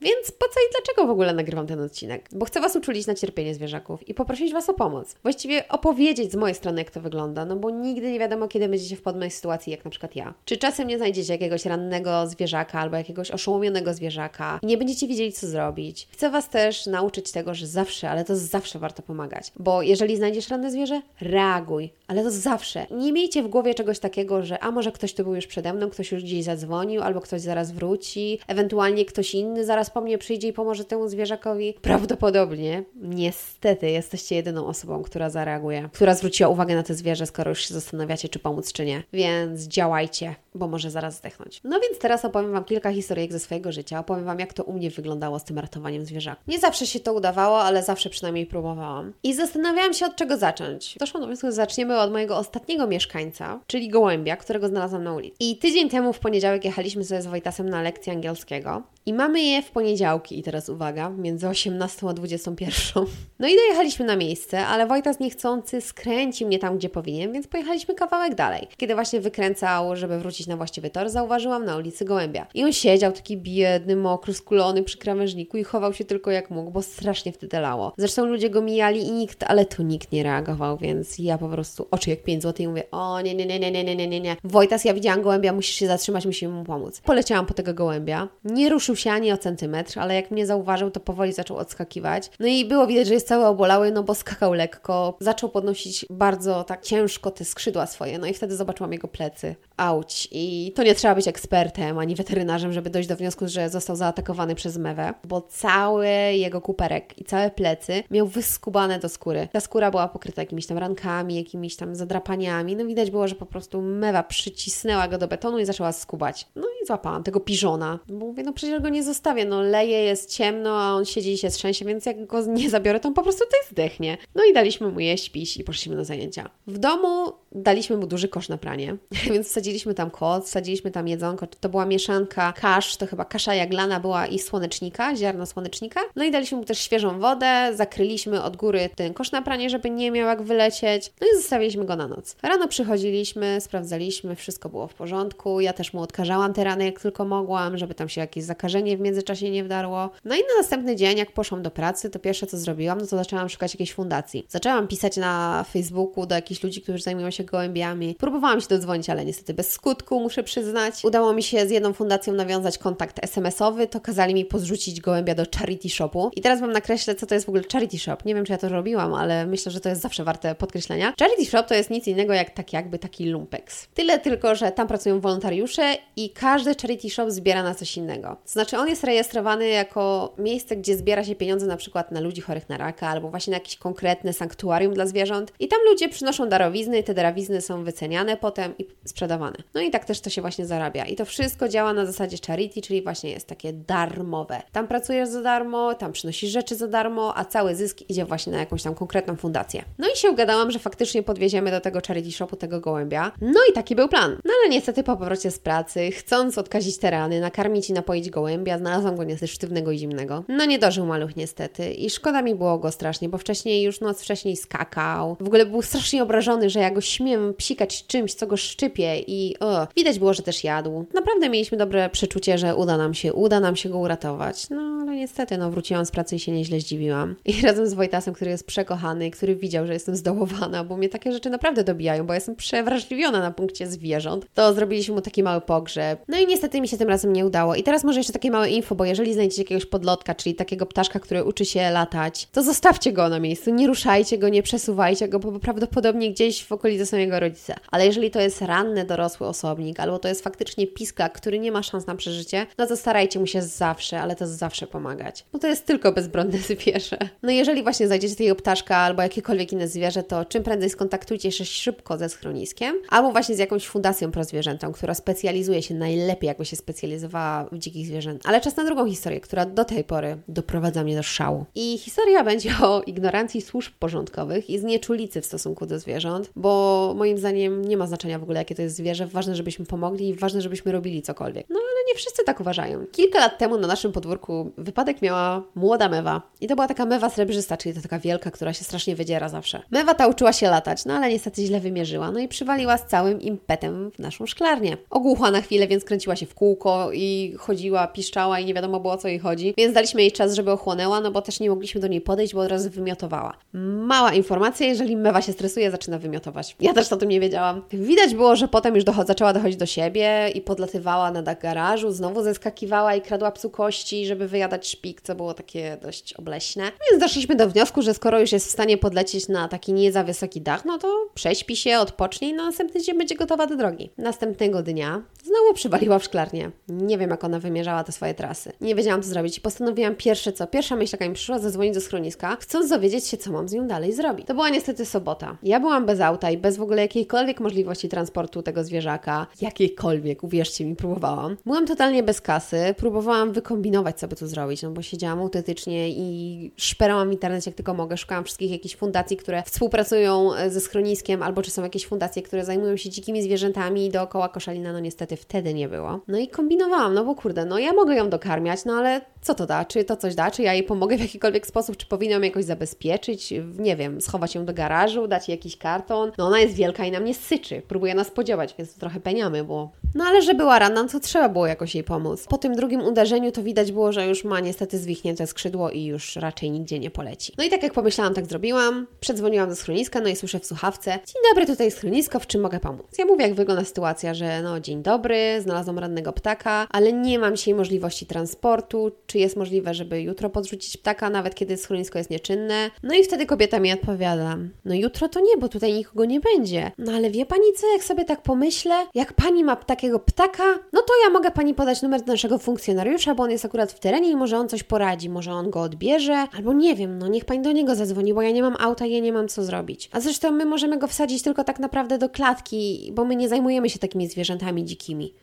Więc 0.02 0.32
po 0.32 0.46
co 0.46 0.60
i 0.60 0.72
dlaczego 0.72 1.08
w 1.08 1.10
ogóle 1.10 1.34
nagrywam 1.34 1.68
ten 1.68 1.80
odcinek? 1.80 2.30
Bo 2.32 2.46
chcę 2.46 2.62
Was 2.62 2.76
uczulić 2.76 3.08
na 3.08 3.16
cierpienie 3.16 3.56
zwierzaków 3.56 4.10
i 4.10 4.14
poprosić 4.14 4.54
Was 4.54 4.70
o 4.70 4.74
pomoc. 4.74 5.16
Właściwie 5.24 5.68
opowiedzieć 5.68 6.32
z 6.32 6.36
mojej 6.36 6.56
strony, 6.56 6.82
jak 6.82 6.92
to 6.92 7.02
wygląda, 7.02 7.46
no 7.46 7.56
bo 7.56 7.70
nigdy 7.70 8.12
nie 8.12 8.20
wiadomo, 8.20 8.48
kiedy 8.48 8.70
będziecie 8.70 8.96
w 8.96 9.02
podobnej 9.02 9.32
sytuacji, 9.32 9.72
jak 9.72 9.86
na 9.86 9.92
przykład 9.92 10.16
ja. 10.16 10.34
Czy 10.46 10.58
czasem 10.58 10.88
nie 10.88 10.98
znajdziecie 10.98 11.34
jakiegoś 11.34 11.66
rannego 11.66 12.28
zwierzaka 12.28 12.80
albo 12.80 12.98
jakiegoś 12.98 13.32
oszołomionego 13.32 13.94
zwierzaka 13.94 14.60
i 14.62 14.66
nie 14.66 14.78
będziecie 14.78 15.08
wiedzieli, 15.08 15.34
co 15.34 15.48
zrobić. 15.48 16.08
Chcę 16.12 16.30
Was 16.30 16.50
też 16.50 16.86
nauczyć 16.86 17.32
tego, 17.32 17.54
że 17.54 17.68
zawsze, 17.68 18.10
ale 18.10 18.26
to 18.26 18.36
zawsze 18.36 18.80
warto 18.80 19.02
pomagać. 19.02 19.52
Bo 19.60 19.82
jeżeli 19.82 20.18
znajdziesz 20.18 20.50
ranne 20.50 20.72
zwierzę, 20.72 21.02
reaguj, 21.22 21.94
ale 22.08 22.24
to 22.24 22.32
zawsze. 22.32 22.86
Nie 22.92 23.14
miejcie 23.14 23.44
w 23.44 23.48
głowie 23.48 23.74
czegoś 23.74 24.00
takiego, 24.00 24.44
że 24.44 24.64
a 24.64 24.72
może 24.72 24.92
ktoś 24.92 25.14
tu 25.14 25.24
był 25.24 25.36
już 25.36 25.48
przede 25.48 25.67
mną, 25.74 25.90
ktoś 25.90 26.12
już 26.12 26.24
gdzieś 26.24 26.44
zadzwonił, 26.44 27.02
albo 27.02 27.22
ktoś 27.22 27.42
zaraz 27.42 27.72
wróci, 27.72 28.40
ewentualnie 28.48 29.06
ktoś 29.06 29.36
inny 29.36 29.66
zaraz 29.66 29.90
po 29.90 30.02
mnie 30.02 30.18
przyjdzie 30.18 30.48
i 30.48 30.54
pomoże 30.54 30.86
temu 30.86 31.08
zwierzakowi. 31.08 31.74
Prawdopodobnie, 31.82 32.84
niestety, 32.96 33.90
jesteście 33.90 34.36
jedyną 34.36 34.68
osobą, 34.68 35.04
która 35.04 35.30
zareaguje, 35.30 35.90
która 35.94 36.16
zwróciła 36.16 36.50
uwagę 36.50 36.76
na 36.76 36.84
te 36.84 36.94
zwierzę, 36.94 37.26
skoro 37.26 37.52
już 37.52 37.68
się 37.68 37.74
zastanawiacie, 37.74 38.30
czy 38.30 38.40
pomóc, 38.40 38.74
czy 38.74 38.86
nie. 38.86 39.04
Więc 39.14 39.64
działajcie, 39.64 40.36
bo 40.58 40.68
może 40.68 40.92
zaraz 40.92 41.18
zdechnąć. 41.18 41.62
No 41.64 41.80
więc 41.80 42.00
teraz 42.00 42.26
opowiem 42.26 42.52
Wam 42.52 42.64
kilka 42.64 42.92
historyjek 42.92 43.32
ze 43.32 43.40
swojego 43.40 43.72
życia. 43.72 44.00
Opowiem 44.00 44.26
Wam, 44.26 44.40
jak 44.40 44.54
to 44.54 44.64
u 44.64 44.74
mnie 44.74 44.90
wyglądało 44.90 45.40
z 45.40 45.44
tym 45.44 45.60
ratowaniem 45.60 46.06
zwierzaków. 46.06 46.48
Nie 46.48 46.60
zawsze 46.60 46.88
się 46.88 47.00
to 47.00 47.14
udawało, 47.14 47.62
ale 47.62 47.84
zawsze 47.84 48.10
przynajmniej 48.10 48.46
próbowałam. 48.46 49.14
I 49.24 49.34
zastanawiałam 49.34 49.94
się, 49.94 50.06
od 50.06 50.16
czego 50.16 50.38
zacząć. 50.38 50.96
Doszłam 51.00 51.22
do 51.22 51.28
wniosku, 51.28 51.48
że 51.48 51.54
zaczniemy 51.54 52.00
od 52.00 52.12
mojego 52.12 52.38
ostatniego 52.38 52.88
mieszkańca, 52.88 53.60
czyli 53.68 53.90
gołębia, 53.90 54.38
którego 54.38 54.68
znalazłam 54.68 55.04
na 55.04 55.14
ulicy. 55.14 55.36
I 55.40 55.58
tydzień 55.58 55.90
temu 55.90 56.14
w 56.14 56.20
poniedziałek 56.20 56.66
jechaliśmy 56.66 57.04
sobie 57.04 57.22
z 57.22 57.28
Wojtasem 57.28 57.70
na 57.70 57.82
lekcję 57.82 58.14
angielskiego. 58.14 58.84
I 59.06 59.14
mamy 59.14 59.42
je 59.42 59.62
w 59.62 59.72
poniedziałki, 59.72 60.40
i 60.40 60.44
teraz 60.44 60.70
uwaga, 60.70 61.10
między 61.10 61.48
18 61.48 62.08
a 62.10 62.14
21. 62.14 63.06
No 63.40 63.48
i 63.48 63.56
dojechaliśmy 63.56 64.06
na 64.06 64.16
miejsce, 64.16 64.66
ale 64.66 64.88
Wojtas 64.88 65.20
niechcący 65.20 65.82
skręci 65.82 66.46
mnie 66.46 66.60
tam, 66.60 66.78
gdzie 66.78 66.90
powinien, 66.90 67.34
więc 67.34 67.48
pojechaliśmy 67.48 67.96
kawałek 67.96 68.36
dalej. 68.36 68.68
Kiedy 68.78 68.96
właśnie 68.96 69.20
wykręcał, 69.20 69.96
żeby 69.96 70.20
wrócić 70.20 70.47
na 70.48 70.58
właściwy 70.58 70.90
tor, 70.90 71.10
zauważyłam 71.10 71.66
na 71.66 71.78
ulicy 71.78 72.06
gołębia. 72.06 72.48
I 72.54 72.64
on 72.64 72.74
siedział 72.74 73.12
taki 73.12 73.38
biedny, 73.38 73.96
mokry, 73.96 74.34
skulony 74.34 74.84
przy 74.84 74.98
krawężniku 74.98 75.58
i 75.58 75.64
chował 75.64 75.94
się 75.94 76.06
tylko 76.06 76.32
jak 76.32 76.50
mógł, 76.50 76.72
bo 76.72 76.82
strasznie 76.82 77.32
wtedy 77.32 77.60
lało. 77.60 77.94
Zresztą 77.98 78.26
ludzie 78.26 78.50
go 78.50 78.62
mijali 78.62 79.08
i 79.08 79.12
nikt, 79.12 79.44
ale 79.44 79.66
tu 79.66 79.84
nikt 79.84 80.12
nie 80.12 80.24
reagował, 80.24 80.78
więc 80.78 81.20
ja 81.20 81.38
po 81.38 81.50
prostu 81.50 81.88
oczy 81.92 82.10
jak 82.10 82.24
5 82.24 82.44
zł 82.44 82.66
i 82.66 82.68
mówię, 82.68 82.84
o 82.92 83.22
nie, 83.22 83.36
nie, 83.36 83.46
nie, 83.46 83.60
nie, 83.60 83.72
nie, 83.72 83.84
nie, 83.84 83.96
nie, 83.96 84.08
nie, 84.08 84.20
nie. 84.20 84.36
Wojtas, 84.44 84.86
ja 84.86 84.94
widziałam 84.94 85.22
gołębia, 85.22 85.54
musisz 85.54 85.76
się 85.76 85.88
zatrzymać, 85.88 86.26
musimy 86.26 86.54
mu 86.54 86.64
pomóc. 86.64 87.02
Poleciałam 87.06 87.46
po 87.46 87.54
tego 87.54 87.74
gołębia, 87.74 88.28
nie 88.44 88.70
ruszył 88.70 88.96
się 88.96 89.12
ani 89.12 89.32
o 89.32 89.38
centymetr, 89.38 90.00
ale 90.00 90.16
jak 90.16 90.32
mnie 90.32 90.46
zauważył, 90.46 90.92
to 90.92 91.00
powoli 91.00 91.34
zaczął 91.34 91.58
odskakiwać. 91.58 92.32
No 92.40 92.48
i 92.48 92.66
było 92.66 92.88
widać, 92.88 93.08
że 93.08 93.14
jest 93.14 93.28
cały 93.28 93.46
obolały, 93.46 93.92
no 93.92 94.04
bo 94.04 94.16
skakał 94.16 94.54
lekko. 94.54 95.18
Zaczął 95.20 95.50
podnosić 95.50 96.06
bardzo 96.10 96.64
tak 96.64 96.82
ciężko 96.82 97.32
te 97.32 97.46
skrzydła 97.46 97.86
swoje, 97.86 98.20
no 98.20 98.28
i 98.28 98.34
wtedy 98.34 98.56
zobaczyłam 98.56 98.94
jego 98.94 99.08
plecy. 99.08 99.56
Auć. 99.78 100.28
I 100.32 100.72
to 100.76 100.84
nie 100.84 100.96
trzeba 100.96 101.16
być 101.16 101.28
ekspertem 101.28 101.98
ani 101.98 102.16
weterynarzem, 102.16 102.74
żeby 102.74 102.90
dojść 102.90 103.10
do 103.10 103.16
wniosku, 103.16 103.48
że 103.48 103.70
został 103.70 103.96
zaatakowany 103.96 104.56
przez 104.56 104.78
mewę, 104.78 105.14
bo 105.24 105.42
cały 105.42 106.08
jego 106.34 106.62
kuperek 106.62 107.18
i 107.18 107.24
całe 107.24 107.52
plecy 107.52 108.04
miał 108.12 108.28
wyskubane 108.28 109.00
do 109.00 109.10
skóry. 109.10 109.48
Ta 109.52 109.60
skóra 109.60 109.92
była 109.92 110.08
pokryta 110.08 110.42
jakimiś 110.42 110.68
tam 110.68 110.78
rankami, 110.78 111.36
jakimiś 111.36 111.76
tam 111.76 111.96
zadrapaniami. 111.96 112.76
No 112.76 112.86
widać 112.86 113.12
było, 113.12 113.28
że 113.28 113.36
po 113.36 113.46
prostu 113.46 113.82
mewa 113.82 114.24
przycisnęła 114.24 115.08
go 115.08 115.18
do 115.18 115.28
betonu 115.28 115.60
i 115.60 115.66
zaczęła 115.66 115.92
skubać. 115.92 116.48
No 116.56 116.68
i 116.84 116.86
złapałam 116.86 117.24
tego 117.24 117.40
piżona. 117.40 118.00
Bo 118.08 118.26
mówię, 118.26 118.44
no 118.44 118.54
przecież 118.54 118.82
go 118.82 118.90
nie 118.90 119.04
zostawię, 119.04 119.46
no 119.46 119.62
leje, 119.62 120.04
jest 120.04 120.32
ciemno, 120.32 120.82
a 120.82 120.94
on 120.94 121.06
siedzi 121.06 121.34
i 121.34 121.38
się 121.38 121.50
trzęsie, 121.50 121.86
więc 121.86 122.06
jak 122.06 122.26
go 122.26 122.46
nie 122.46 122.70
zabiorę, 122.70 123.00
to 123.00 123.08
on 123.08 123.14
po 123.14 123.24
prostu 123.24 123.46
tutaj 123.46 123.60
zdechnie. 123.72 124.18
No 124.36 124.44
i 124.44 124.54
daliśmy 124.54 124.92
mu 124.92 125.00
jeść, 125.00 125.30
pić 125.30 125.58
i 125.58 125.64
poszliśmy 125.64 125.96
na 125.96 126.04
zajęcia. 126.04 126.50
W 126.68 126.78
domu 126.78 127.34
daliśmy 127.52 127.98
mu 127.98 128.08
duży 128.08 128.28
kosz 128.28 128.50
na 128.50 128.58
pranie, 128.58 128.98
więc 129.34 129.48
wsadziliśmy 129.48 129.94
tam 129.94 130.12
kot, 130.12 130.46
wsadziliśmy 130.46 130.92
tam 130.92 131.08
jedzonko. 131.08 131.48
To 131.48 131.70
była 131.70 131.86
mieszanka 131.86 132.54
kasz, 132.54 132.98
to 132.98 133.08
chyba 133.08 133.26
kasza 133.26 133.56
jaglana 133.56 134.00
była 134.00 134.28
i 134.28 134.40
słonecznika, 134.40 135.16
ziarno 135.16 135.46
słonecznika. 135.46 136.00
No 136.16 136.24
i 136.24 136.32
daliśmy 136.32 136.58
mu 136.58 136.66
też 136.66 136.80
świeżą 136.80 137.20
wodę, 137.20 137.72
zakryliśmy 137.76 138.44
od 138.44 138.58
góry 138.58 138.90
ten 138.96 139.14
kosz 139.14 139.32
na 139.32 139.42
pranie, 139.42 139.70
żeby 139.70 139.90
nie 139.90 140.12
miał 140.12 140.28
jak 140.28 140.42
wylecieć. 140.42 141.12
No 141.22 141.28
i 141.28 141.38
zostawiliśmy 141.38 141.86
go 141.86 141.96
na 141.96 142.08
noc. 142.08 142.36
Rano 142.44 142.68
przychodziliśmy, 142.68 143.62
sprawdzaliśmy, 143.62 144.36
wszystko 144.36 144.70
było 144.70 144.88
w 144.88 144.94
porządku. 144.94 145.62
Ja 145.62 145.74
też 145.74 145.94
mu 145.94 146.02
odkażałam 146.02 146.54
te 146.54 146.64
rany 146.64 146.86
jak 146.86 147.00
tylko 147.02 147.26
mogłam, 147.26 147.78
żeby 147.78 147.96
tam 147.96 148.10
się 148.10 148.22
jakieś 148.22 148.44
zakażenie 148.44 148.98
w 148.98 149.00
międzyczasie 149.00 149.52
nie 149.52 149.64
wdarło. 149.64 150.10
No 150.26 150.36
i 150.36 150.40
na 150.40 150.58
następny 150.58 150.96
dzień, 150.96 151.18
jak 151.18 151.32
poszłam 151.32 151.62
do 151.62 151.72
pracy, 151.72 152.10
to 152.10 152.20
pierwsze 152.20 152.48
co 152.48 152.58
zrobiłam, 152.58 152.98
no 153.02 153.08
to 153.08 153.18
zaczęłam 153.18 153.50
szukać 153.50 153.74
jakiejś 153.74 153.94
fundacji. 153.94 154.46
Zaczęłam 154.50 154.88
pisać 154.88 155.18
na 155.18 155.66
Facebooku 155.74 156.26
do 156.26 156.36
jakichś 156.36 156.64
ludzi, 156.64 156.82
którzy 156.82 157.04
zajmują 157.04 157.32
się 157.32 157.37
gołębiami. 157.44 158.16
Próbowałam 158.20 158.62
się 158.62 158.68
dodzwonić, 158.68 159.10
ale 159.10 159.26
niestety 159.26 159.54
bez 159.54 159.72
skutku, 159.72 160.20
muszę 160.20 160.44
przyznać. 160.44 160.94
Udało 161.04 161.34
mi 161.34 161.44
się 161.44 161.68
z 161.68 161.72
jedną 161.72 161.94
fundacją 161.94 162.34
nawiązać 162.34 162.78
kontakt 162.78 163.20
SMS-owy, 163.24 163.88
to 163.88 164.02
kazali 164.02 164.34
mi 164.34 164.46
pozrzucić 164.46 165.02
gołębia 165.02 165.36
do 165.36 165.44
charity 165.60 165.90
shopu. 165.90 166.32
I 166.36 166.42
teraz 166.42 166.60
Wam 166.60 166.72
nakreślę, 166.72 167.16
co 167.16 167.26
to 167.26 167.36
jest 167.36 167.46
w 167.46 167.50
ogóle 167.50 167.64
charity 167.72 168.00
shop. 168.00 168.18
Nie 168.26 168.36
wiem, 168.36 168.46
czy 168.46 168.52
ja 168.52 168.58
to 168.58 168.70
robiłam, 168.70 169.14
ale 169.14 169.46
myślę, 169.46 169.72
że 169.72 169.80
to 169.80 169.90
jest 169.90 170.02
zawsze 170.02 170.24
warte 170.24 170.56
podkreślenia. 170.56 171.14
Charity 171.20 171.46
shop 171.46 171.64
to 171.64 171.74
jest 171.74 171.90
nic 171.90 172.08
innego 172.08 172.34
jak 172.34 172.50
tak 172.50 172.74
jakby 172.74 173.00
taki 173.00 173.30
lumpex. 173.30 173.88
Tyle 173.94 174.20
tylko, 174.20 174.56
że 174.56 174.72
tam 174.72 174.88
pracują 174.88 175.20
wolontariusze 175.20 175.94
i 176.16 176.30
każdy 176.30 176.76
charity 176.82 177.10
shop 177.10 177.32
zbiera 177.32 177.64
na 177.64 177.76
coś 177.76 177.98
innego. 177.98 178.38
Znaczy 178.46 178.78
on 178.78 178.88
jest 178.88 179.04
rejestrowany 179.04 179.68
jako 179.68 180.34
miejsce, 180.38 180.76
gdzie 180.76 180.98
zbiera 180.98 181.24
się 181.24 181.36
pieniądze 181.36 181.66
na 181.66 181.78
przykład 181.78 182.12
na 182.12 182.20
ludzi 182.20 182.42
chorych 182.42 182.70
na 182.70 182.78
raka 182.78 183.08
albo 183.08 183.30
właśnie 183.30 183.52
na 183.52 183.58
jakieś 183.58 183.78
konkretne 183.78 184.34
sanktuarium 184.34 184.94
dla 184.94 185.06
zwierząt 185.06 185.54
i 185.60 185.68
tam 185.68 185.80
ludzie 185.90 186.10
przynoszą 186.10 186.50
darowizny 186.50 187.04
te 187.04 187.14
darowizny 187.14 187.27
są 187.60 187.84
wyceniane 187.84 188.38
potem 188.38 188.78
i 188.78 188.88
sprzedawane. 189.06 189.58
No 189.74 189.82
i 189.82 189.92
tak 189.92 190.06
też 190.06 190.22
to 190.22 190.30
się 190.30 190.42
właśnie 190.42 190.66
zarabia. 190.66 191.06
I 191.06 191.16
to 191.16 191.26
wszystko 191.26 191.70
działa 191.70 191.94
na 191.94 192.06
zasadzie 192.06 192.38
charity, 192.48 192.82
czyli 192.82 193.02
właśnie 193.02 193.30
jest 193.30 193.48
takie 193.48 193.74
darmowe. 193.74 194.62
Tam 194.72 194.88
pracujesz 194.88 195.30
za 195.30 195.42
darmo, 195.42 195.94
tam 195.94 196.12
przynosisz 196.12 196.52
rzeczy 196.52 196.76
za 196.76 196.88
darmo, 196.88 197.38
a 197.38 197.46
cały 197.46 197.76
zysk 197.76 198.10
idzie 198.10 198.26
właśnie 198.26 198.54
na 198.54 198.60
jakąś 198.60 198.84
tam 198.84 198.96
konkretną 198.96 199.36
fundację. 199.36 199.84
No 199.98 200.08
i 200.14 200.18
się 200.18 200.30
ugadałam, 200.30 200.72
że 200.72 200.80
faktycznie 200.80 201.24
podwieziemy 201.24 201.72
do 201.72 201.82
tego 201.82 202.00
charity 202.08 202.32
shopu 202.32 202.56
tego 202.56 202.80
gołębia. 202.80 203.32
No 203.42 203.60
i 203.72 203.74
taki 203.74 203.96
był 203.96 204.08
plan. 204.08 204.38
No 204.46 204.54
ale 204.62 204.70
niestety 204.70 205.04
po 205.04 205.18
powrocie 205.18 205.52
z 205.52 205.60
pracy, 205.60 206.12
chcąc 206.12 206.58
odkazić 206.58 206.98
te 206.98 207.12
rany, 207.12 207.42
nakarmić 207.42 207.90
i 207.90 207.94
napoić 207.94 208.30
gołębia, 208.30 208.78
znalazłam 208.78 209.16
go 209.16 209.24
niestety 209.24 209.54
sztywnego 209.54 209.92
i 209.92 209.98
zimnego. 209.98 210.44
No 210.48 210.66
nie 210.66 210.80
dożył 210.80 211.06
maluch 211.06 211.36
niestety 211.36 211.94
i 211.94 212.10
szkoda 212.10 212.42
mi 212.42 212.56
było 212.56 212.78
go 212.78 212.92
strasznie, 212.92 213.30
bo 213.30 213.38
wcześniej 213.38 213.84
już 213.84 214.02
noc 214.02 214.22
wcześniej 214.22 214.58
skakał. 214.58 215.38
W 215.40 215.48
ogóle 215.48 215.66
był 215.66 215.82
strasznie 215.82 216.24
obrażony, 216.24 216.70
że 216.70 216.80
ja 216.80 216.92
go 216.92 217.02
śmiem 217.18 217.54
psikać 217.54 218.08
czymś, 218.08 218.34
co 218.34 218.48
go 218.48 218.58
szczypie 218.58 219.20
i 219.28 219.56
o, 219.60 219.88
widać 219.96 220.20
było, 220.20 220.34
że 220.34 220.44
też 220.44 220.64
jadł. 220.64 221.06
Naprawdę 221.14 221.50
mieliśmy 221.50 221.78
dobre 221.78 222.10
przeczucie, 222.10 222.58
że 222.58 222.76
uda 222.76 222.98
nam 222.98 223.14
się, 223.14 223.34
uda 223.34 223.60
nam 223.60 223.76
się 223.76 223.90
go 223.90 223.98
uratować. 223.98 224.70
No 224.70 224.82
ale 225.02 225.16
niestety, 225.16 225.58
no 225.58 225.72
wróciłam 225.72 226.06
z 226.06 226.12
pracy 226.12 226.36
i 226.36 226.40
się 226.40 226.52
nieźle 226.52 226.80
zdziwiłam. 226.80 227.36
I 227.46 227.62
razem 227.68 227.88
z 227.88 227.94
Wojtasem, 227.94 228.34
który 228.34 228.52
jest 228.52 228.68
przekochany, 228.68 229.32
który 229.32 229.56
widział, 229.56 229.88
że 229.88 229.94
jestem 229.94 230.16
zdołowana, 230.16 230.84
bo 230.84 230.98
mnie 230.98 231.10
takie 231.10 231.32
rzeczy 231.32 231.50
naprawdę 231.50 231.84
dobijają, 231.84 232.26
bo 232.26 232.34
jestem 232.34 232.56
przewrażliwiona 232.56 233.40
na 233.40 233.52
punkcie 233.52 233.88
zwierząt, 233.88 234.46
to 234.54 234.74
zrobiliśmy 234.74 235.16
mu 235.16 235.22
taki 235.22 235.44
mały 235.44 235.62
pogrzeb. 235.62 236.24
No 236.28 236.40
i 236.40 236.48
niestety 236.48 236.82
mi 236.82 236.88
się 236.88 236.98
tym 236.98 237.10
razem 237.10 237.34
nie 237.34 237.46
udało. 237.46 237.76
I 237.76 237.84
teraz 237.84 238.04
może 238.04 238.20
jeszcze 238.20 238.34
takie 238.34 238.52
małe 238.52 238.70
info, 238.70 238.96
bo 238.96 239.06
jeżeli 239.06 239.34
znajdziecie 239.34 239.62
jakiegoś 239.62 239.86
podlotka, 239.86 240.36
czyli 240.36 240.56
takiego 240.56 240.86
ptaszka, 240.86 241.20
który 241.20 241.44
uczy 241.44 241.66
się 241.66 241.90
latać, 241.90 242.48
to 242.52 242.64
zostawcie 242.64 243.14
go 243.14 243.30
na 243.30 243.40
miejscu, 243.40 243.74
nie 243.74 243.88
ruszajcie 243.88 244.38
go, 244.38 244.50
nie 244.50 244.64
przesuwajcie 244.64 245.28
go, 245.28 245.40
bo 245.40 245.60
prawdopodobnie 245.60 246.32
gdzieś 246.32 246.64
w 246.64 246.72
okolicy 246.72 247.06
są 247.08 247.18
jego 247.18 247.40
rodzice. 247.40 247.76
Ale 247.92 248.06
jeżeli 248.06 248.32
to 248.32 248.42
jest 248.42 248.62
ranny, 248.62 249.06
dorosły 249.06 249.48
osobnik, 249.48 250.00
albo 250.00 250.20
to 250.20 250.28
jest 250.28 250.44
faktycznie 250.44 250.88
piska, 250.88 251.30
który 251.30 251.60
nie 251.60 251.72
ma 251.72 251.84
szans 251.84 252.08
na 252.08 252.16
przeżycie, 252.16 252.66
no 252.78 252.88
to 252.88 252.98
starajcie 252.98 253.40
mu 253.40 253.48
się 253.48 253.62
zawsze, 253.62 254.22
ale 254.22 254.36
to 254.36 254.48
zawsze 254.48 254.88
pomagać. 254.88 255.46
Bo 255.54 255.60
to 255.60 255.68
jest 255.68 255.86
tylko 255.86 256.12
bezbronne 256.12 256.58
zwierzę. 256.70 257.18
No 257.44 257.52
jeżeli 257.52 257.84
właśnie 257.84 258.08
znajdziecie 258.08 258.36
takiego 258.36 258.56
ptaszka 258.56 258.98
albo 258.98 259.22
jakiekolwiek 259.22 259.72
inne 259.72 259.88
zwierzę, 259.88 260.24
to 260.24 260.46
czym 260.46 260.64
prędzej 260.64 260.90
skontaktujcie 260.90 261.52
się 261.52 261.66
szybko 261.66 262.18
ze 262.18 262.30
schroniskiem, 262.30 262.96
albo 263.10 263.32
właśnie 263.32 263.56
z 263.56 263.60
jakąś 263.60 263.88
fundacją 263.88 264.32
prozwierzętą, 264.32 264.94
która 264.94 265.14
specjalizuje 265.14 265.82
się 265.82 265.96
najlepiej, 265.96 266.48
jakby 266.48 266.66
się 266.66 266.76
specjalizowała 266.76 267.70
w 267.72 267.78
dzikich 267.78 268.08
zwierzętach. 268.08 268.50
Ale 268.50 268.62
czas 268.62 268.76
na 268.78 268.84
drugą 268.84 269.08
historię, 269.08 269.40
która 269.40 269.66
do 269.66 269.86
tej 269.86 270.04
pory 270.04 270.38
doprowadza 270.48 271.04
mnie 271.04 271.16
do 271.16 271.24
szału. 271.24 271.66
I 271.76 271.98
historia 271.98 272.44
będzie 272.52 272.72
o 272.82 273.02
ignorancji 273.02 273.62
służb 273.62 273.94
porządkowych 274.00 274.70
i 274.70 274.80
znieczulicy 274.80 275.42
w 275.42 275.46
stosunku 275.46 275.86
do 275.86 276.00
zwierząt, 276.00 276.50
bo 276.56 276.97
moim 277.18 277.38
zdaniem 277.38 277.86
nie 277.86 277.98
ma 277.98 278.08
znaczenia 278.08 278.40
w 278.40 278.44
ogóle, 278.44 278.60
jakie 278.60 278.76
to 278.76 278.82
jest 278.82 278.96
zwierzę. 278.96 279.28
Ważne, 279.28 279.56
żebyśmy 279.56 279.86
pomogli 279.86 280.30
i 280.30 280.34
ważne, 280.34 280.62
żebyśmy 280.62 280.92
robili 280.92 281.22
cokolwiek. 281.22 281.66
No 281.70 281.80
ale 281.80 282.06
nie 282.08 282.16
wszyscy 282.16 282.44
tak 282.44 282.60
uważają. 282.60 283.06
Kilka 283.12 283.40
lat 283.40 283.58
temu 283.58 283.78
na 283.78 283.88
naszym 283.88 284.12
podwórku 284.12 284.72
wypadek 284.78 285.22
miała 285.22 285.64
młoda 285.76 286.10
mewa. 286.10 286.42
I 286.62 286.68
to 286.68 286.76
była 286.76 286.88
taka 286.88 287.06
mewa 287.06 287.30
srebrzysta, 287.30 287.78
czyli 287.78 287.96
to 287.96 288.02
taka 288.02 288.20
wielka, 288.20 288.52
która 288.52 288.74
się 288.74 288.84
strasznie 288.84 289.16
wydziera 289.16 289.50
zawsze. 289.50 289.82
Mewa 289.92 290.14
ta 290.14 290.28
uczyła 290.28 290.54
się 290.54 290.70
latać, 290.70 291.06
no 291.06 291.14
ale 291.14 291.30
niestety 291.30 291.66
źle 291.66 291.80
wymierzyła, 291.80 292.32
no 292.32 292.40
i 292.40 292.48
przywaliła 292.48 292.98
z 292.98 293.06
całym 293.06 293.42
impetem 293.42 294.12
w 294.12 294.20
naszą 294.20 294.46
szklarnię. 294.46 294.98
Ogłuchła 295.10 295.52
na 295.52 295.62
chwilę, 295.62 295.88
więc 295.88 296.04
kręciła 296.04 296.36
się 296.36 296.46
w 296.46 296.56
kółko 296.56 297.10
i 297.14 297.56
chodziła, 297.58 298.08
piszczała 298.08 298.60
i 298.60 298.66
nie 298.66 298.74
wiadomo 298.74 299.00
było 299.00 299.14
o 299.14 299.18
co 299.18 299.28
jej 299.28 299.40
chodzi. 299.40 299.74
Więc 299.78 299.94
daliśmy 299.94 300.22
jej 300.22 300.32
czas, 300.32 300.54
żeby 300.54 300.72
ochłonęła, 300.72 301.22
no 301.22 301.32
bo 301.32 301.42
też 301.42 301.60
nie 301.60 301.70
mogliśmy 301.70 302.02
do 302.02 302.08
niej 302.08 302.22
podejść, 302.22 302.54
bo 302.54 302.62
od 302.62 302.70
razu 302.70 302.90
wymiotowała. 302.90 303.58
Mała 303.74 304.34
informacja, 304.34 304.88
jeżeli 304.88 305.18
mewa 305.18 305.42
się 305.42 305.54
stresuje, 305.54 305.92
zaczyna 305.92 306.20
wymiotować. 306.20 306.76
Ja 306.88 306.94
też 306.94 307.14
o 307.14 307.18
tym 307.18 307.30
nie 307.30 307.40
wiedziałam. 307.40 307.82
Widać 307.92 308.36
było, 308.36 308.56
że 308.56 308.68
potem 308.68 308.96
już 308.96 309.04
dochod- 309.04 309.28
zaczęła 309.28 309.54
dochodzić 309.54 309.78
do 309.78 309.86
siebie 309.86 310.50
i 310.56 310.62
podlatywała 310.62 311.32
na 311.32 311.42
dach 311.42 311.60
garażu, 311.62 312.12
znowu 312.12 312.44
zeskakiwała 312.44 313.16
i 313.16 313.22
kradła 313.22 313.52
psu 313.52 313.70
kości, 313.70 314.26
żeby 314.26 314.48
wyjadać 314.48 314.88
szpik, 314.88 315.22
co 315.22 315.36
było 315.36 315.54
takie 315.54 315.98
dość 316.02 316.34
obleśne. 316.34 316.84
Więc 317.12 317.24
doszliśmy 317.24 317.56
do 317.56 317.70
wniosku, 317.70 318.02
że 318.02 318.14
skoro 318.14 318.40
już 318.40 318.52
jest 318.52 318.68
w 318.68 318.72
stanie 318.72 318.98
podlecieć 318.98 319.48
na 319.48 319.68
taki 319.68 319.94
nie 319.94 320.12
za 320.12 320.24
wysoki 320.24 320.62
dach, 320.62 320.86
no 320.86 320.98
to 320.98 321.08
prześpi 321.34 321.76
się, 321.76 322.00
odpocznie 322.00 322.50
i 322.50 322.54
na 322.54 322.66
następny 322.66 323.02
dzień 323.02 323.18
będzie 323.18 323.36
gotowa 323.36 323.68
do 323.68 323.76
drogi. 323.76 324.10
Następnego 324.18 324.84
dnia 324.84 325.22
znowu 325.44 325.74
przywaliła 325.74 326.20
w 326.20 326.24
szklarnię. 326.24 326.72
Nie 326.88 327.18
wiem, 327.18 327.30
jak 327.30 327.44
ona 327.44 327.60
wymierzała 327.60 328.04
te 328.04 328.12
swoje 328.12 328.34
trasy. 328.34 328.72
Nie 328.82 328.96
wiedziałam, 328.96 329.24
co 329.24 329.30
zrobić 329.30 329.58
i 329.58 329.62
postanowiłam 329.62 330.16
pierwsze 330.16 330.54
co. 330.54 330.68
Pierwsza 330.68 330.96
myśl, 330.96 331.10
jaka 331.14 331.28
mi 331.30 331.36
przyszła, 331.36 331.60
zadzwonić 331.60 331.94
do 331.94 332.02
schroniska, 332.02 332.58
chcąc 332.60 332.90
dowiedzieć 332.90 333.28
się, 333.28 333.38
co 333.38 333.52
mam 333.52 333.68
z 333.70 333.74
nią 333.74 333.88
dalej 333.88 334.14
zrobić. 334.14 334.48
To 334.48 334.54
była 334.54 334.70
niestety 334.70 335.06
sobota. 335.06 335.58
Ja 335.64 335.80
byłam 335.80 336.06
bez 336.06 336.22
auta 336.22 336.52
i 336.52 336.58
bez 336.58 336.77
w 336.78 336.82
ogóle 336.82 337.02
jakiejkolwiek 337.02 337.60
możliwości 337.60 338.10
transportu 338.10 338.62
tego 338.62 338.84
zwierzaka. 338.84 339.48
Jakiejkolwiek, 339.62 340.44
uwierzcie 340.44 340.86
mi, 340.86 340.96
próbowałam. 340.96 341.58
Byłam 341.66 341.88
totalnie 341.88 342.24
bez 342.24 342.42
kasy, 342.42 342.96
próbowałam 342.98 343.54
wykombinować, 343.54 344.20
co 344.20 344.28
by 344.28 344.36
tu 344.36 344.48
zrobić, 344.48 344.84
no 344.84 344.92
bo 344.92 345.02
siedziałam 345.02 345.40
autentycznie 345.40 346.10
i 346.10 346.72
szperałam 346.78 347.30
w 347.30 347.32
internecie, 347.32 347.70
jak 347.70 347.76
tylko 347.76 347.94
mogę. 347.94 348.18
Szukałam 348.18 348.44
wszystkich 348.44 348.72
jakichś 348.72 348.96
fundacji, 348.96 349.38
które 349.38 349.64
współpracują 349.64 350.54
e, 350.54 350.70
ze 350.70 350.82
schroniskiem, 350.82 351.44
albo 351.44 351.62
czy 351.62 351.72
są 351.72 351.84
jakieś 351.84 352.06
fundacje, 352.06 352.42
które 352.42 352.66
zajmują 352.66 352.98
się 352.98 353.10
dzikimi 353.10 353.44
zwierzętami 353.44 354.10
dookoła 354.10 354.50
koszalina. 354.50 354.94
No 354.94 355.00
niestety 355.00 355.38
wtedy 355.38 355.74
nie 355.74 355.90
było. 355.90 356.20
No 356.28 356.38
i 356.38 356.48
kombinowałam, 356.48 357.14
no 357.14 357.26
bo 357.26 357.36
kurde, 357.36 357.66
no 357.66 357.80
ja 357.80 357.94
mogę 357.94 358.16
ją 358.16 358.30
dokarmiać, 358.30 358.86
no 358.86 358.94
ale 358.94 359.22
co 359.42 359.56
to 359.56 359.66
da? 359.66 359.86
Czy 359.86 360.04
to 360.04 360.18
coś 360.18 360.36
da? 360.36 360.52
Czy 360.52 360.64
ja 360.64 360.74
jej 360.74 360.84
pomogę 360.84 361.18
w 361.18 361.22
jakikolwiek 361.22 361.68
sposób? 361.68 361.98
Czy 361.98 362.06
powinnam 362.06 362.44
jakoś 362.44 362.66
zabezpieczyć? 362.66 363.54
Nie 363.80 363.96
wiem, 363.96 364.22
schować 364.22 364.56
ją 364.56 364.66
do 364.66 364.74
garażu, 364.74 365.28
dać 365.28 365.48
jej 365.48 365.58
jakiś 365.58 365.78
karton? 365.78 366.32
No 366.38 366.48
ona 366.48 366.60
jest 366.60 366.67
wielka 366.74 367.06
i 367.06 367.12
na 367.12 367.20
mnie 367.20 367.34
syczy. 367.34 367.82
Próbuje 367.88 368.16
nas 368.16 368.32
podziałać, 368.32 368.76
więc 368.78 368.94
trochę 368.96 369.20
peniamy, 369.20 369.64
bo... 369.64 369.92
No 370.16 370.26
ale 370.26 370.42
że 370.42 370.54
była 370.54 370.80
ranna, 370.80 371.08
to 371.08 371.20
trzeba 371.20 371.50
było 371.50 371.68
jakoś 371.68 371.96
jej 371.96 372.04
pomóc. 372.04 372.48
Po 372.50 372.58
tym 372.58 372.76
drugim 372.76 373.02
uderzeniu 373.02 373.52
to 373.52 373.64
widać 373.64 373.92
było, 373.92 374.12
że 374.12 374.28
już 374.28 374.44
ma 374.44 374.60
niestety 374.60 374.98
zwichnięte 374.98 375.48
skrzydło 375.48 375.92
i 375.92 376.06
już 376.06 376.36
raczej 376.36 376.72
nigdzie 376.72 377.00
nie 377.00 377.12
poleci. 377.12 377.54
No 377.58 377.64
i 377.64 377.70
tak 377.70 377.84
jak 377.84 377.94
pomyślałam, 377.94 378.34
tak 378.34 378.46
zrobiłam. 378.46 379.08
Przedzwoniłam 379.20 379.70
do 379.70 379.76
schroniska, 379.76 380.22
no 380.22 380.30
i 380.30 380.36
słyszę 380.36 380.60
w 380.60 380.66
słuchawce 380.66 381.08
Dzień 381.12 381.42
dobry, 381.50 381.66
tutaj 381.66 381.92
schronisko, 381.92 382.40
w 382.40 382.48
czym 382.48 382.62
mogę 382.62 382.80
pomóc? 382.80 383.06
Ja 383.18 383.26
mówię, 383.26 383.44
jak 383.44 383.54
wygląda 383.54 383.86
sytuacja, 383.86 384.34
że 384.34 384.62
no 384.62 384.80
dzień 384.80 385.04
dobry, 385.04 385.62
znalazłam 385.62 386.00
rannego 386.00 386.34
ptaka, 386.34 386.88
ale 386.90 387.14
nie 387.14 387.40
mam 387.40 387.56
dzisiaj 387.56 387.74
możliwości 387.74 388.26
transportu, 388.26 389.12
czy 389.28 389.38
jest 389.38 389.56
możliwe, 389.56 389.94
żeby 389.94 390.22
jutro 390.22 390.50
podrzucić 390.50 390.98
ptaka, 390.98 391.30
nawet 391.30 391.56
kiedy 391.56 391.78
schronisko 391.78 392.18
jest 392.18 392.30
nieczynne. 392.30 392.92
No 393.04 393.16
i 393.16 393.24
wtedy 393.24 393.46
kobieta 393.46 393.80
mi 393.80 393.94
odpowiada, 393.94 394.58
no 394.86 394.96
jutro 394.96 395.30
to 395.30 395.40
nie, 395.40 395.58
bo 395.58 395.70
tutaj 395.70 395.94
nikogo 395.94 396.26
nie 396.26 396.40
będzie. 396.40 396.57
No 396.98 397.12
ale 397.12 397.30
wie 397.30 397.46
Pani 397.46 397.74
co, 397.78 397.88
jak 397.94 398.04
sobie 398.04 398.26
tak 398.26 398.42
pomyślę, 398.42 398.96
jak 399.16 399.34
Pani 399.34 399.64
ma 399.64 399.76
takiego 399.76 400.20
ptaka, 400.20 400.64
no 400.94 401.02
to 401.02 401.14
ja 401.24 401.30
mogę 401.30 401.52
Pani 401.52 401.74
podać 401.74 402.02
numer 402.02 402.28
naszego 402.28 402.58
funkcjonariusza, 402.58 403.36
bo 403.36 403.44
on 403.44 403.52
jest 403.52 403.66
akurat 403.66 403.92
w 403.92 404.00
terenie 404.00 404.32
i 404.32 404.36
może 404.36 404.58
on 404.58 404.70
coś 404.70 404.84
poradzi, 404.84 405.30
może 405.30 405.52
on 405.52 405.70
go 405.70 405.82
odbierze, 405.82 406.48
albo 406.58 406.74
nie 406.74 406.96
wiem, 406.96 407.20
no 407.20 407.28
niech 407.28 407.46
Pani 407.46 407.62
do 407.62 407.72
niego 407.72 407.96
zadzwoni, 407.96 408.34
bo 408.34 408.42
ja 408.42 408.52
nie 408.52 408.62
mam 408.62 408.76
auta 408.80 409.06
i 409.06 409.12
ja 409.12 409.20
nie 409.20 409.34
mam 409.34 409.48
co 409.48 409.64
zrobić. 409.64 410.10
A 410.12 410.20
zresztą 410.20 410.52
my 410.52 410.66
możemy 410.66 410.98
go 410.98 411.08
wsadzić 411.08 411.44
tylko 411.44 411.64
tak 411.64 411.80
naprawdę 411.80 412.18
do 412.18 412.30
klatki, 412.30 413.12
bo 413.14 413.26
my 413.26 413.36
nie 413.36 413.50
zajmujemy 413.50 413.90
się 413.90 414.00
takimi 414.00 414.28
zwierzętami 414.28 414.86
dzikimi. 414.86 415.34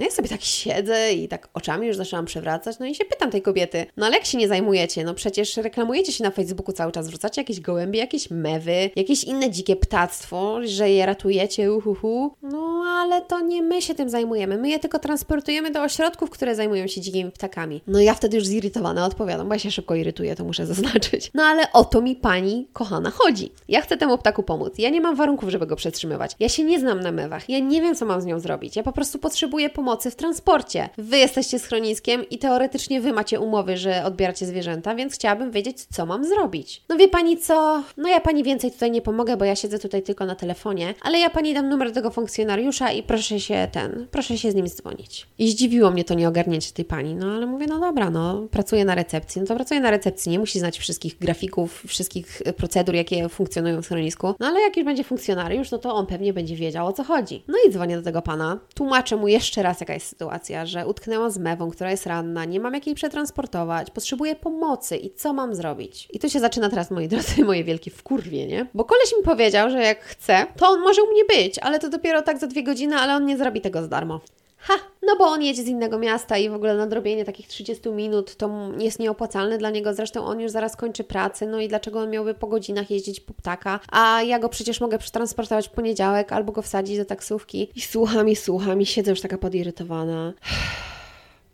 No 0.00 0.06
ja 0.06 0.12
sobie 0.12 0.28
tak 0.28 0.42
siedzę 0.42 1.12
i 1.12 1.28
tak 1.28 1.48
oczami 1.54 1.86
już 1.86 1.96
zaczęłam 1.96 2.24
przewracać, 2.24 2.78
no 2.78 2.86
i 2.86 2.94
się 2.94 3.04
pytam 3.04 3.30
tej 3.30 3.42
kobiety, 3.42 3.86
no 3.96 4.06
ale 4.06 4.16
jak 4.16 4.24
się 4.24 4.38
nie 4.38 4.48
zajmujecie? 4.48 5.04
No 5.04 5.14
przecież 5.14 5.56
reklamujecie 5.56 6.12
się 6.12 6.24
na 6.24 6.30
Facebooku 6.30 6.72
cały 6.72 6.92
czas, 6.92 7.08
wrzucacie 7.08 7.40
jakieś 7.40 7.60
gołębie, 7.60 8.00
jakieś 8.00 8.30
mewy, 8.30 8.90
jakieś 8.96 9.24
inne 9.24 9.50
dzikie 9.50 9.76
ptactwo, 9.76 10.58
że 10.64 10.90
je 10.90 11.06
ratujecie, 11.06 11.72
uhuhu. 11.72 12.34
No 12.42 12.69
ale 13.00 13.22
to 13.22 13.40
nie 13.40 13.62
my 13.62 13.82
się 13.82 13.94
tym 13.94 14.08
zajmujemy, 14.08 14.58
my 14.58 14.68
je 14.68 14.78
tylko 14.78 14.98
transportujemy 14.98 15.70
do 15.70 15.82
ośrodków, 15.82 16.30
które 16.30 16.54
zajmują 16.54 16.86
się 16.86 17.00
dzikimi 17.00 17.30
ptakami. 17.30 17.82
No 17.86 18.00
ja 18.00 18.14
wtedy 18.14 18.36
już 18.36 18.46
zirytowana 18.46 19.06
odpowiadam, 19.06 19.48
bo 19.48 19.54
ja 19.54 19.58
się 19.58 19.70
szybko 19.70 19.94
irytuję, 19.94 20.36
to 20.36 20.44
muszę 20.44 20.66
zaznaczyć. 20.72 21.30
No 21.34 21.42
ale 21.42 21.72
o 21.72 21.84
to 21.84 22.02
mi 22.02 22.16
pani 22.16 22.68
kochana 22.72 23.10
chodzi. 23.10 23.52
Ja 23.68 23.80
chcę 23.80 23.96
temu 23.96 24.18
ptaku 24.18 24.42
pomóc, 24.42 24.72
ja 24.78 24.90
nie 24.90 25.00
mam 25.00 25.16
warunków, 25.16 25.48
żeby 25.48 25.66
go 25.66 25.76
przetrzymywać. 25.76 26.36
Ja 26.40 26.48
się 26.48 26.64
nie 26.64 26.80
znam 26.80 27.00
na 27.00 27.12
mewach, 27.12 27.48
ja 27.48 27.58
nie 27.58 27.82
wiem, 27.82 27.94
co 27.94 28.06
mam 28.06 28.20
z 28.20 28.24
nią 28.24 28.40
zrobić, 28.40 28.76
ja 28.76 28.82
po 28.82 28.92
prostu 28.92 29.18
potrzebuję 29.18 29.70
pomocy 29.70 30.10
w 30.10 30.16
transporcie. 30.16 30.88
Wy 30.98 31.18
jesteście 31.18 31.58
schroniskiem 31.58 32.28
i 32.28 32.38
teoretycznie 32.38 33.00
Wy 33.00 33.12
macie 33.12 33.40
umowy, 33.40 33.76
że 33.76 34.04
odbieracie 34.04 34.46
zwierzęta, 34.46 34.94
więc 34.94 35.14
chciałabym 35.14 35.50
wiedzieć, 35.50 35.86
co 35.92 36.06
mam 36.06 36.24
zrobić. 36.24 36.82
No 36.88 36.96
wie 36.96 37.08
Pani 37.08 37.38
co? 37.38 37.82
No 37.96 38.08
ja 38.08 38.20
Pani 38.20 38.42
więcej 38.42 38.70
tutaj 38.70 38.90
nie 38.90 39.02
pomogę, 39.02 39.36
bo 39.36 39.44
ja 39.44 39.56
siedzę 39.56 39.78
tutaj 39.78 40.02
tylko 40.02 40.26
na 40.26 40.34
telefonie, 40.34 40.94
ale 41.02 41.18
ja 41.18 41.30
Pani 41.30 41.54
dam 41.54 41.68
numer 41.68 41.92
tego 41.92 42.10
funkcjonariusza 42.10 42.89
i 42.92 43.02
proszę 43.02 43.40
się 43.40 43.68
ten, 43.72 44.06
proszę 44.10 44.38
się 44.38 44.50
z 44.50 44.54
nim 44.54 44.68
dzwonić. 44.68 45.26
I 45.38 45.50
zdziwiło 45.50 45.90
mnie 45.90 46.04
to 46.04 46.14
nieogarnięcie 46.14 46.72
tej 46.72 46.84
Pani, 46.84 47.14
no 47.14 47.26
ale 47.26 47.46
mówię, 47.46 47.66
no 47.66 47.80
dobra, 47.80 48.10
no 48.10 48.46
pracuję 48.50 48.84
na 48.84 48.94
recepcji, 48.94 49.40
no 49.40 49.46
to 49.46 49.54
pracuję 49.54 49.80
na 49.80 49.90
recepcji, 49.90 50.32
nie 50.32 50.38
musi 50.38 50.58
znać 50.58 50.78
wszystkich 50.78 51.18
grafików, 51.18 51.82
wszystkich 51.86 52.42
procedur, 52.56 52.94
jakie 52.94 53.28
funkcjonują 53.28 53.82
w 53.82 53.84
schronisku, 53.84 54.34
no 54.40 54.46
ale 54.46 54.60
jak 54.60 54.76
już 54.76 54.86
będzie 54.86 55.04
funkcjonariusz, 55.04 55.70
no 55.70 55.78
to 55.78 55.94
on 55.94 56.06
pewnie 56.06 56.32
będzie 56.32 56.56
wiedział, 56.56 56.86
o 56.86 56.92
co 56.92 57.04
chodzi. 57.04 57.44
No 57.48 57.54
i 57.66 57.70
dzwonię 57.70 57.96
do 57.96 58.02
tego 58.02 58.22
Pana, 58.22 58.58
tłumaczę 58.74 59.16
mu 59.16 59.28
jeszcze 59.28 59.62
raz, 59.62 59.80
jaka 59.80 59.94
jest 59.94 60.06
sytuacja, 60.06 60.66
że 60.66 60.86
utknęłam 60.86 61.30
z 61.30 61.38
mewą, 61.38 61.70
która 61.70 61.90
jest 61.90 62.06
ranna, 62.06 62.44
nie 62.44 62.60
mam 62.60 62.74
jak 62.74 62.86
jej 62.86 62.96
przetransportować, 62.96 63.90
potrzebuję 63.90 64.36
pomocy 64.36 64.96
i 64.96 65.10
co 65.10 65.32
mam 65.32 65.54
zrobić? 65.54 66.08
I 66.12 66.18
tu 66.18 66.30
się 66.30 66.40
zaczyna 66.40 66.70
teraz, 66.70 66.90
moi 66.90 67.08
drodzy, 67.08 67.44
moje 67.50 67.64
wielkie 67.64 67.90
wkurwienie, 67.90 68.66
bo 68.74 68.84
koleś 68.84 69.14
mi 69.18 69.24
powiedział, 69.24 69.70
że 69.70 69.82
jak 69.82 70.04
chce, 70.04 70.46
to 70.56 70.68
on 70.68 70.80
może 70.80 71.02
u 71.02 71.06
mnie 71.06 71.24
być, 71.24 71.58
ale 71.58 71.78
to 71.78 71.88
dopiero 71.88 72.22
tak 72.22 72.38
za 72.38 72.46
dwie 72.46 72.62
godziny, 72.62 72.79
ale 72.88 73.16
on 73.16 73.26
nie 73.26 73.38
zrobi 73.38 73.60
tego 73.60 73.82
z 73.82 73.88
darmo. 73.88 74.20
Ha, 74.62 74.74
no 75.02 75.16
bo 75.16 75.24
on 75.24 75.42
jedzie 75.42 75.62
z 75.62 75.68
innego 75.68 75.98
miasta 75.98 76.38
i 76.38 76.48
w 76.48 76.54
ogóle 76.54 76.74
nadrobienie 76.74 77.24
takich 77.24 77.48
30 77.48 77.88
minut 77.88 78.36
to 78.36 78.50
jest 78.78 78.98
nieopłacalne 78.98 79.58
dla 79.58 79.70
niego. 79.70 79.94
Zresztą 79.94 80.24
on 80.24 80.40
już 80.40 80.50
zaraz 80.52 80.76
kończy 80.76 81.04
pracę, 81.04 81.46
no 81.46 81.60
i 81.60 81.68
dlaczego 81.68 82.00
on 82.00 82.10
miałby 82.10 82.34
po 82.34 82.46
godzinach 82.46 82.90
jeździć 82.90 83.20
po 83.20 83.34
ptaka? 83.34 83.80
A 83.92 84.22
ja 84.22 84.38
go 84.38 84.48
przecież 84.48 84.80
mogę 84.80 84.98
przetransportować 84.98 85.68
w 85.68 85.70
poniedziałek 85.70 86.32
albo 86.32 86.52
go 86.52 86.62
wsadzić 86.62 86.98
do 86.98 87.04
taksówki. 87.04 87.70
I 87.74 87.80
słucham 87.80 88.28
i 88.28 88.36
słucham 88.36 88.80
i 88.80 88.86
siedzę 88.86 89.10
już 89.10 89.20
taka 89.20 89.38
podirytowana. 89.38 90.32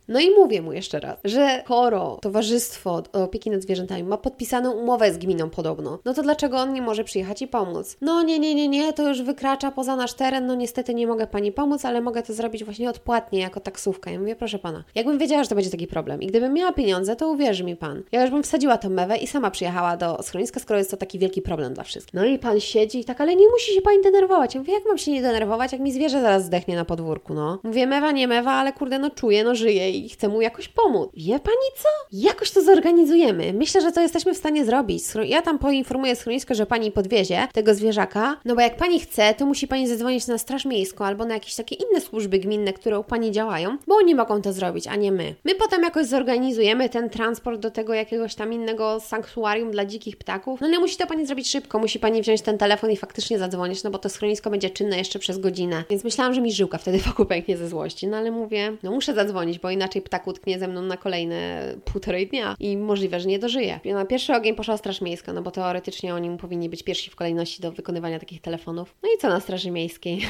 No 0.08 0.20
i 0.20 0.30
mówię 0.30 0.62
mu 0.62 0.72
jeszcze 0.72 1.00
raz, 1.00 1.16
że 1.24 1.62
Koro, 1.64 2.18
Towarzystwo 2.22 3.02
Opieki 3.12 3.50
nad 3.50 3.62
Zwierzętami 3.62 4.02
ma 4.02 4.18
podpisaną 4.18 4.70
umowę 4.70 5.12
z 5.12 5.18
gminą 5.18 5.50
podobno, 5.50 5.98
no 6.04 6.14
to 6.14 6.22
dlaczego 6.22 6.58
on 6.58 6.72
nie 6.72 6.82
może 6.82 7.04
przyjechać 7.04 7.42
i 7.42 7.48
pomóc? 7.48 7.96
No 8.00 8.22
nie, 8.22 8.38
nie, 8.38 8.54
nie, 8.54 8.68
nie, 8.68 8.92
to 8.92 9.08
już 9.08 9.22
wykracza 9.22 9.70
poza 9.70 9.96
nasz 9.96 10.12
teren, 10.12 10.46
no 10.46 10.54
niestety 10.54 10.94
nie 10.94 11.06
mogę 11.06 11.26
Pani 11.26 11.52
pomóc, 11.52 11.84
ale 11.84 12.00
mogę 12.00 12.22
to 12.22 12.34
zrobić 12.34 12.64
właśnie 12.64 12.90
odpłatnie, 12.90 13.40
jako 13.40 13.60
taksówka. 13.60 14.10
Ja 14.10 14.18
mówię, 14.18 14.36
proszę 14.36 14.58
Pana, 14.58 14.84
jakbym 14.94 15.18
wiedziała, 15.18 15.42
że 15.42 15.48
to 15.48 15.54
będzie 15.54 15.70
taki 15.70 15.86
problem 15.86 16.22
i 16.22 16.26
gdybym 16.26 16.52
miała 16.52 16.72
pieniądze, 16.72 17.16
to 17.16 17.28
uwierzy 17.28 17.64
mi 17.64 17.76
Pan. 17.76 18.02
Ja 18.12 18.22
już 18.22 18.30
bym 18.30 18.42
wsadziła 18.42 18.78
tą 18.78 18.90
mewę 18.90 19.16
i 19.16 19.26
sama 19.26 19.50
przyjechała 19.50 19.96
do 19.96 20.22
schroniska, 20.22 20.60
skoro 20.60 20.78
jest 20.78 20.90
to 20.90 20.96
taki 20.96 21.18
wielki 21.18 21.42
problem 21.42 21.74
dla 21.74 21.84
wszystkich. 21.84 22.14
No 22.14 22.24
i 22.24 22.38
Pan 22.38 22.60
siedzi 22.60 23.00
i 23.00 23.04
tak, 23.04 23.20
ale 23.20 23.36
nie 23.36 23.48
musi 23.48 23.74
się 23.74 23.80
Pani 23.80 24.02
denerwować. 24.02 24.54
Ja 24.54 24.60
mówię, 24.60 24.72
jak 24.72 24.84
mam 24.86 24.98
się 24.98 25.12
nie 25.12 25.22
denerwować, 25.22 25.72
jak 25.72 25.80
mi 25.80 25.92
zwierzę 25.92 26.20
zaraz 26.20 26.44
zdechnie 26.44 26.76
na 26.76 26.84
podwórku, 26.84 27.34
no. 27.34 27.58
Mówię, 27.62 27.86
mewa, 27.86 28.12
nie 28.12 28.28
mewa, 28.28 28.52
ale 28.52 28.72
kurde, 28.72 28.98
no 28.98 29.10
czuję, 29.10 29.44
no 29.44 29.54
żyje 29.54 29.95
i 29.96 30.08
chcę 30.08 30.28
mu 30.28 30.40
jakoś 30.40 30.68
pomóc. 30.68 31.10
Wie 31.14 31.38
Pani 31.38 31.68
co? 31.76 31.88
Jakoś 32.12 32.50
to 32.50 32.62
zorganizujemy. 32.62 33.52
Myślę, 33.52 33.80
że 33.80 33.92
to 33.92 34.00
jesteśmy 34.00 34.34
w 34.34 34.36
stanie 34.36 34.64
zrobić. 34.64 35.02
Ja 35.24 35.42
tam 35.42 35.58
poinformuję 35.58 36.16
schronisko, 36.16 36.54
że 36.54 36.66
Pani 36.66 36.92
podwiezie 36.92 37.48
tego 37.52 37.74
zwierzaka, 37.74 38.36
no 38.44 38.54
bo 38.54 38.60
jak 38.60 38.76
Pani 38.76 39.00
chce, 39.00 39.34
to 39.34 39.46
musi 39.46 39.68
Pani 39.68 39.88
zadzwonić 39.88 40.26
na 40.26 40.38
Straż 40.38 40.64
Miejską 40.64 41.04
albo 41.04 41.24
na 41.24 41.34
jakieś 41.34 41.54
takie 41.54 41.74
inne 41.74 42.00
służby 42.00 42.38
gminne, 42.38 42.72
które 42.72 42.98
u 42.98 43.04
Pani 43.04 43.30
działają, 43.30 43.76
bo 43.86 43.94
oni 43.94 44.14
mogą 44.14 44.42
to 44.42 44.52
zrobić, 44.52 44.86
a 44.86 44.96
nie 44.96 45.12
my. 45.12 45.34
My 45.44 45.54
potem 45.54 45.82
jakoś 45.82 46.06
zorganizujemy 46.06 46.88
ten 46.88 47.10
transport 47.10 47.60
do 47.60 47.70
tego 47.70 47.94
jakiegoś 47.94 48.34
tam 48.34 48.52
innego 48.52 49.00
sanktuarium 49.00 49.70
dla 49.70 49.84
dzikich 49.84 50.16
ptaków. 50.16 50.60
No 50.60 50.66
ale 50.66 50.78
musi 50.78 50.96
to 50.96 51.06
Pani 51.06 51.26
zrobić 51.26 51.50
szybko, 51.50 51.78
musi 51.78 51.98
Pani 51.98 52.22
wziąć 52.22 52.42
ten 52.42 52.58
telefon 52.58 52.90
i 52.90 52.96
faktycznie 52.96 53.38
zadzwonić, 53.38 53.82
no 53.82 53.90
bo 53.90 53.98
to 53.98 54.08
schronisko 54.08 54.50
będzie 54.50 54.70
czynne 54.70 54.98
jeszcze 54.98 55.18
przez 55.18 55.38
godzinę. 55.38 55.84
Więc 55.90 56.04
myślałam, 56.04 56.34
że 56.34 56.40
mi 56.40 56.52
żyłka 56.52 56.78
wtedy 56.78 56.98
wokół 56.98 57.26
pęknie 57.26 57.56
ze 57.56 57.68
złości, 57.68 58.06
no 58.06 58.16
ale 58.16 58.30
mówię, 58.30 58.76
no 58.82 58.90
muszę 58.90 59.14
zadzwonić, 59.14 59.58
bo 59.58 59.70
inaczej 59.70 59.85
ptak 60.02 60.26
utknie 60.26 60.58
ze 60.58 60.68
mną 60.68 60.82
na 60.82 60.96
kolejne 60.96 61.62
półtorej 61.84 62.26
dnia 62.26 62.56
i 62.60 62.76
możliwe, 62.76 63.20
że 63.20 63.28
nie 63.28 63.38
dożyje. 63.38 63.80
Na 63.84 64.04
pierwszy 64.04 64.34
ogień 64.34 64.54
poszła 64.54 64.76
Straż 64.76 65.00
Miejska, 65.00 65.32
no 65.32 65.42
bo 65.42 65.50
teoretycznie 65.50 66.14
oni 66.14 66.38
powinni 66.38 66.68
być 66.68 66.82
pierwsi 66.82 67.10
w 67.10 67.16
kolejności 67.16 67.62
do 67.62 67.72
wykonywania 67.72 68.18
takich 68.18 68.40
telefonów. 68.40 68.94
No 69.02 69.08
i 69.16 69.18
co 69.20 69.28
na 69.28 69.40
Straży 69.40 69.70
Miejskiej? 69.70 70.20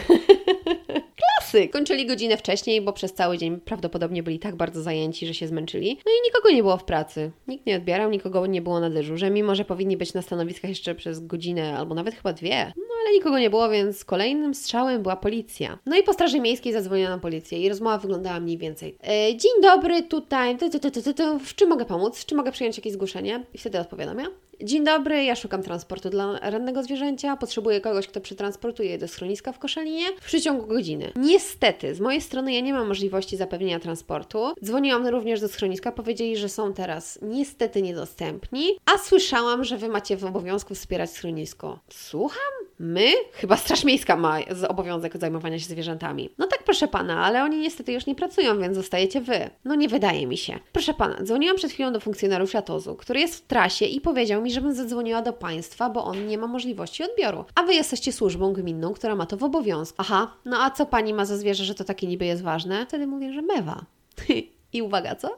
Klasy! 1.16 1.68
Kończyli 1.68 2.06
godzinę 2.06 2.36
wcześniej, 2.36 2.80
bo 2.80 2.92
przez 2.92 3.14
cały 3.14 3.38
dzień 3.38 3.60
prawdopodobnie 3.60 4.22
byli 4.22 4.38
tak 4.38 4.56
bardzo 4.56 4.82
zajęci, 4.82 5.26
że 5.26 5.34
się 5.34 5.48
zmęczyli. 5.48 5.98
No 6.06 6.12
i 6.12 6.26
nikogo 6.26 6.50
nie 6.50 6.62
było 6.62 6.76
w 6.76 6.84
pracy. 6.84 7.30
Nikt 7.48 7.66
nie 7.66 7.76
odbierał, 7.76 8.10
nikogo 8.10 8.46
nie 8.46 8.62
było 8.62 8.80
na 8.80 8.90
dyżurze, 8.90 9.30
mimo 9.30 9.54
że 9.54 9.64
powinni 9.64 9.96
być 9.96 10.14
na 10.14 10.22
stanowiskach 10.22 10.68
jeszcze 10.68 10.94
przez 10.94 11.26
godzinę 11.26 11.78
albo 11.78 11.94
nawet 11.94 12.14
chyba 12.14 12.32
dwie. 12.32 12.72
Ale 13.06 13.14
nikogo 13.14 13.38
nie 13.38 13.50
było, 13.50 13.68
więc 13.68 14.04
kolejnym 14.04 14.54
strzałem 14.54 15.02
była 15.02 15.16
policja. 15.16 15.78
No 15.86 15.96
i 15.96 16.02
po 16.02 16.12
Straży 16.12 16.40
Miejskiej 16.40 16.72
zadzwoniono 16.72 17.16
na 17.16 17.22
policję 17.22 17.58
i 17.62 17.68
rozmowa 17.68 17.98
wyglądała 17.98 18.40
mniej 18.40 18.58
więcej. 18.58 18.98
E, 19.08 19.36
dzień 19.36 19.52
dobry, 19.62 20.02
tutaj, 20.02 20.58
ty, 20.58 20.70
ty, 20.70 20.90
ty, 20.90 21.02
w 21.44 21.54
czym 21.54 21.68
mogę 21.68 21.84
pomóc? 21.84 22.18
W 22.18 22.26
czym 22.26 22.38
mogę 22.38 22.52
przyjąć 22.52 22.76
jakieś 22.76 22.92
zgłoszenie? 22.92 23.44
I 23.54 23.58
wtedy 23.58 23.80
odpowiadam 23.80 24.18
ja. 24.18 24.26
Dzień 24.62 24.84
dobry, 24.84 25.24
ja 25.24 25.36
szukam 25.36 25.62
transportu 25.62 26.10
dla 26.10 26.38
rannego 26.38 26.82
zwierzęcia. 26.82 27.36
Potrzebuję 27.36 27.80
kogoś, 27.80 28.08
kto 28.08 28.20
przetransportuje 28.20 28.90
je 28.90 28.98
do 28.98 29.08
schroniska 29.08 29.52
w 29.52 29.58
Koszalinie 29.58 30.04
w 30.20 30.24
przeciągu 30.24 30.66
godziny. 30.66 31.12
Niestety, 31.16 31.94
z 31.94 32.00
mojej 32.00 32.20
strony 32.20 32.54
ja 32.54 32.60
nie 32.60 32.72
mam 32.72 32.88
możliwości 32.88 33.36
zapewnienia 33.36 33.80
transportu. 33.80 34.54
Dzwoniłam 34.64 35.06
również 35.06 35.40
do 35.40 35.48
schroniska, 35.48 35.92
powiedzieli, 35.92 36.36
że 36.36 36.48
są 36.48 36.72
teraz 36.72 37.18
niestety 37.22 37.82
niedostępni, 37.82 38.64
a 38.94 38.98
słyszałam, 38.98 39.64
że 39.64 39.76
Wy 39.76 39.88
macie 39.88 40.16
w 40.16 40.24
obowiązku 40.24 40.74
wspierać 40.74 41.10
schronisko. 41.10 41.78
Słucham? 41.90 42.66
My? 42.96 43.12
Chyba 43.32 43.56
Straż 43.56 43.84
Miejska 43.84 44.16
ma 44.16 44.38
obowiązek 44.68 45.16
zajmowania 45.16 45.58
się 45.58 45.64
zwierzętami. 45.64 46.30
No 46.38 46.46
tak, 46.46 46.62
proszę 46.62 46.88
pana, 46.88 47.24
ale 47.24 47.44
oni 47.44 47.58
niestety 47.58 47.92
już 47.92 48.06
nie 48.06 48.14
pracują, 48.14 48.60
więc 48.60 48.76
zostajecie 48.76 49.20
wy. 49.20 49.50
No 49.64 49.74
nie 49.74 49.88
wydaje 49.88 50.26
mi 50.26 50.36
się. 50.36 50.58
Proszę 50.72 50.94
pana, 50.94 51.16
dzwoniłam 51.22 51.56
przed 51.56 51.72
chwilą 51.72 51.92
do 51.92 52.00
funkcjonariusza 52.00 52.62
TOZU, 52.62 52.96
który 52.96 53.20
jest 53.20 53.34
w 53.34 53.46
trasie 53.46 53.84
i 53.84 54.00
powiedział 54.00 54.42
mi, 54.42 54.52
żebym 54.52 54.74
zadzwoniła 54.74 55.22
do 55.22 55.32
państwa, 55.32 55.90
bo 55.90 56.04
on 56.04 56.26
nie 56.26 56.38
ma 56.38 56.46
możliwości 56.46 57.04
odbioru. 57.04 57.44
A 57.54 57.62
wy 57.62 57.74
jesteście 57.74 58.12
służbą 58.12 58.52
gminną, 58.52 58.94
która 58.94 59.14
ma 59.14 59.26
to 59.26 59.36
w 59.36 59.44
obowiązku. 59.44 59.96
Aha, 59.98 60.36
no 60.44 60.62
a 60.62 60.70
co 60.70 60.86
pani 60.86 61.14
ma 61.14 61.24
za 61.24 61.36
zwierzę, 61.36 61.64
że 61.64 61.74
to 61.74 61.84
takie 61.84 62.06
niby 62.06 62.24
jest 62.24 62.42
ważne? 62.42 62.86
Wtedy 62.86 63.06
mówię, 63.06 63.32
że 63.32 63.42
mewa. 63.42 63.84
I 64.72 64.82
uwaga, 64.82 65.14
co? 65.14 65.36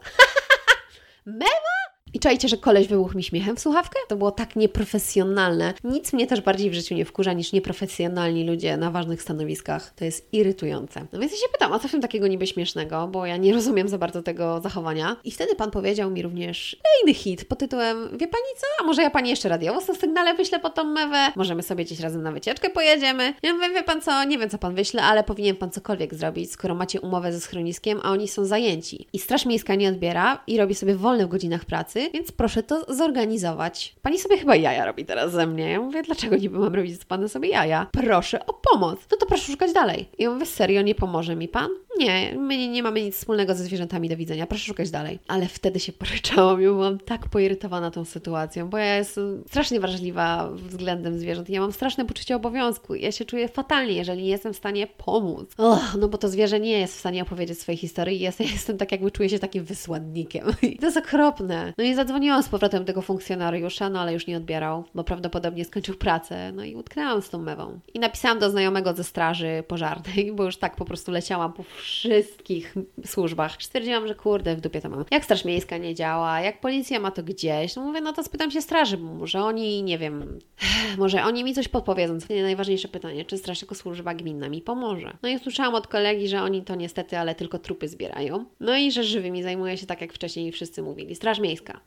mewa? 1.26 1.78
I 2.14 2.18
czajcie, 2.18 2.48
że 2.48 2.56
koleś 2.56 2.88
wybuchł 2.88 3.16
mi 3.16 3.22
śmiechem 3.22 3.56
w 3.56 3.60
słuchawkę? 3.60 3.98
To 4.08 4.16
było 4.16 4.30
tak 4.30 4.56
nieprofesjonalne. 4.56 5.74
Nic 5.84 6.12
mnie 6.12 6.26
też 6.26 6.40
bardziej 6.40 6.70
w 6.70 6.74
życiu 6.74 6.94
nie 6.94 7.04
wkurza 7.04 7.32
niż 7.32 7.52
nieprofesjonalni 7.52 8.44
ludzie 8.44 8.76
na 8.76 8.90
ważnych 8.90 9.22
stanowiskach. 9.22 9.92
To 9.96 10.04
jest 10.04 10.28
irytujące. 10.32 11.06
No 11.12 11.20
więc 11.20 11.32
ja 11.32 11.38
się 11.38 11.52
pytam, 11.52 11.72
a 11.72 11.78
co 11.78 11.88
w 11.88 11.90
tym 11.90 12.00
takiego 12.00 12.26
niby 12.26 12.46
śmiesznego? 12.46 13.08
Bo 13.08 13.26
ja 13.26 13.36
nie 13.36 13.54
rozumiem 13.54 13.88
za 13.88 13.98
bardzo 13.98 14.22
tego 14.22 14.60
zachowania. 14.60 15.16
I 15.24 15.30
wtedy 15.30 15.54
pan 15.54 15.70
powiedział 15.70 16.10
mi 16.10 16.22
również 16.22 16.76
kolejny 16.84 17.14
hit 17.20 17.44
pod 17.44 17.58
tytułem 17.58 18.18
Wie 18.18 18.28
pani 18.28 18.46
co? 18.56 18.66
A 18.80 18.86
może 18.86 19.02
ja 19.02 19.10
pani 19.10 19.30
jeszcze 19.30 19.48
radiowo 19.48 19.80
na 19.88 19.94
sygnale 19.94 20.34
wyślę 20.34 20.60
po 20.60 20.70
tą 20.70 20.84
mewę? 20.84 21.32
Możemy 21.36 21.62
sobie 21.62 21.84
gdzieś 21.84 22.00
razem 22.00 22.22
na 22.22 22.32
wycieczkę 22.32 22.70
pojedziemy? 22.70 23.34
Ja 23.42 23.54
mówię, 23.54 23.70
wie 23.70 23.82
pan 23.82 24.00
co? 24.00 24.24
Nie 24.24 24.38
wiem, 24.38 24.50
co 24.50 24.58
pan 24.58 24.74
wyśle, 24.74 25.02
ale 25.02 25.24
powinien 25.24 25.56
pan 25.56 25.70
cokolwiek 25.70 26.14
zrobić, 26.14 26.52
skoro 26.52 26.74
macie 26.74 27.00
umowę 27.00 27.32
ze 27.32 27.40
schroniskiem, 27.40 28.00
a 28.02 28.10
oni 28.10 28.28
są 28.28 28.44
zajęci. 28.44 29.06
I 29.12 29.18
Straż 29.18 29.46
Miejska 29.46 29.74
nie 29.74 29.88
odbiera 29.88 30.42
i 30.46 30.58
robi 30.58 30.74
sobie 30.74 30.94
wolne 30.94 31.26
w 31.26 31.28
godzinach 31.28 31.64
pracy, 31.64 31.97
więc 32.14 32.32
proszę 32.32 32.62
to 32.62 32.94
zorganizować. 32.94 33.94
Pani 34.02 34.18
sobie 34.18 34.38
chyba 34.38 34.56
jaja 34.56 34.84
robi 34.84 35.04
teraz 35.04 35.32
ze 35.32 35.46
mnie. 35.46 35.70
Ja 35.70 35.80
mówię, 35.80 36.02
dlaczego 36.02 36.36
niby 36.36 36.58
mam 36.58 36.74
robić 36.74 37.00
z 37.00 37.04
Panem 37.04 37.28
sobie 37.28 37.48
jaja? 37.48 37.86
Proszę 37.92 38.46
o 38.46 38.52
pomoc. 38.52 39.00
No 39.10 39.16
to 39.16 39.26
proszę 39.26 39.52
szukać 39.52 39.72
dalej. 39.72 40.08
I 40.18 40.22
ja 40.22 40.30
mówię, 40.30 40.46
serio, 40.46 40.82
nie 40.82 40.94
pomoże 40.94 41.36
mi 41.36 41.48
Pan? 41.48 41.70
Nie, 41.98 42.34
my 42.38 42.68
nie 42.68 42.82
mamy 42.82 43.02
nic 43.02 43.14
wspólnego 43.14 43.54
ze 43.54 43.64
zwierzętami 43.64 44.08
do 44.08 44.16
widzenia, 44.16 44.46
proszę 44.46 44.64
szukać 44.64 44.90
dalej. 44.90 45.18
Ale 45.28 45.46
wtedy 45.46 45.80
się 45.80 45.92
poryczałam 45.92 46.62
i 46.62 46.64
byłam 46.64 46.98
tak 46.98 47.28
poirytowana 47.28 47.90
tą 47.90 48.04
sytuacją, 48.04 48.68
bo 48.68 48.78
ja 48.78 48.96
jestem 48.96 49.44
strasznie 49.46 49.80
wrażliwa 49.80 50.50
względem 50.50 51.18
zwierząt. 51.18 51.50
Ja 51.50 51.60
mam 51.60 51.72
straszne 51.72 52.04
poczucie 52.04 52.36
obowiązku. 52.36 52.94
Ja 52.94 53.12
się 53.12 53.24
czuję 53.24 53.48
fatalnie, 53.48 53.92
jeżeli 53.92 54.22
nie 54.22 54.28
jestem 54.28 54.52
w 54.52 54.56
stanie 54.56 54.86
pomóc. 54.86 55.50
Och, 55.56 55.96
no 56.00 56.08
bo 56.08 56.18
to 56.18 56.28
zwierzę 56.28 56.60
nie 56.60 56.78
jest 56.78 56.96
w 56.96 56.98
stanie 56.98 57.22
opowiedzieć 57.22 57.60
swojej 57.60 57.78
historii. 57.78 58.20
Ja 58.20 58.32
jestem 58.38 58.78
tak, 58.78 58.92
jakby 58.92 59.10
czuję 59.10 59.28
się 59.28 59.38
takim 59.38 59.64
wysłannikiem. 59.64 60.46
I 60.62 60.78
to 60.78 60.86
jest 60.86 60.96
okropne. 60.96 61.72
No 61.78 61.84
i 61.88 61.94
zadzwoniłam 61.94 62.42
z 62.42 62.48
powrotem 62.48 62.84
tego 62.84 63.02
funkcjonariusza, 63.02 63.90
no 63.90 64.00
ale 64.00 64.12
już 64.12 64.26
nie 64.26 64.36
odbierał, 64.36 64.84
bo 64.94 65.04
prawdopodobnie 65.04 65.64
skończył 65.64 65.94
pracę. 65.94 66.52
No 66.52 66.64
i 66.64 66.74
utknęłam 66.76 67.22
z 67.22 67.30
tą 67.30 67.38
mewą. 67.38 67.80
I 67.94 67.98
napisałam 67.98 68.38
do 68.38 68.50
znajomego 68.50 68.94
ze 68.94 69.04
straży 69.04 69.64
pożarnej, 69.68 70.32
bo 70.32 70.44
już 70.44 70.56
tak 70.56 70.76
po 70.76 70.84
prostu 70.84 71.12
leciałam 71.12 71.52
po 71.52 71.62
wszystkich 71.62 72.74
służbach. 73.06 73.62
Stwierdziłam, 73.62 74.08
że 74.08 74.14
kurde, 74.14 74.56
w 74.56 74.60
dupie 74.60 74.80
to 74.80 74.88
mam. 74.88 75.04
Jak 75.10 75.24
Straż 75.24 75.44
Miejska 75.44 75.78
nie 75.78 75.94
działa, 75.94 76.40
jak 76.40 76.60
policja 76.60 77.00
ma 77.00 77.10
to 77.10 77.22
gdzieś, 77.22 77.76
no 77.76 77.82
mówię, 77.82 78.00
no 78.00 78.12
to 78.12 78.24
spytam 78.24 78.50
się 78.50 78.62
straży, 78.62 78.96
bo 78.96 79.14
może 79.14 79.42
oni, 79.42 79.82
nie 79.82 79.98
wiem, 79.98 80.38
może 80.98 81.24
oni 81.24 81.44
mi 81.44 81.54
coś 81.54 81.68
podpowiedzą. 81.68 82.18
Nie 82.30 82.42
najważniejsze 82.42 82.88
pytanie, 82.88 83.24
czy 83.24 83.38
straż 83.38 83.62
jako 83.62 83.74
służba 83.74 84.14
gminna 84.14 84.48
mi 84.48 84.62
pomoże. 84.62 85.16
No 85.22 85.28
i 85.28 85.36
usłyszałam 85.36 85.74
od 85.74 85.86
kolegi, 85.86 86.28
że 86.28 86.42
oni 86.42 86.62
to 86.62 86.74
niestety, 86.74 87.18
ale 87.18 87.34
tylko 87.34 87.58
trupy 87.58 87.88
zbierają. 87.88 88.44
No 88.60 88.76
i 88.76 88.92
że 88.92 89.04
żywymi 89.04 89.42
zajmuje 89.42 89.76
się 89.76 89.86
tak, 89.86 90.00
jak 90.00 90.12
wcześniej 90.12 90.52
wszyscy 90.52 90.82
mówili, 90.82 91.14
Straż 91.14 91.38
Miejska. 91.40 91.77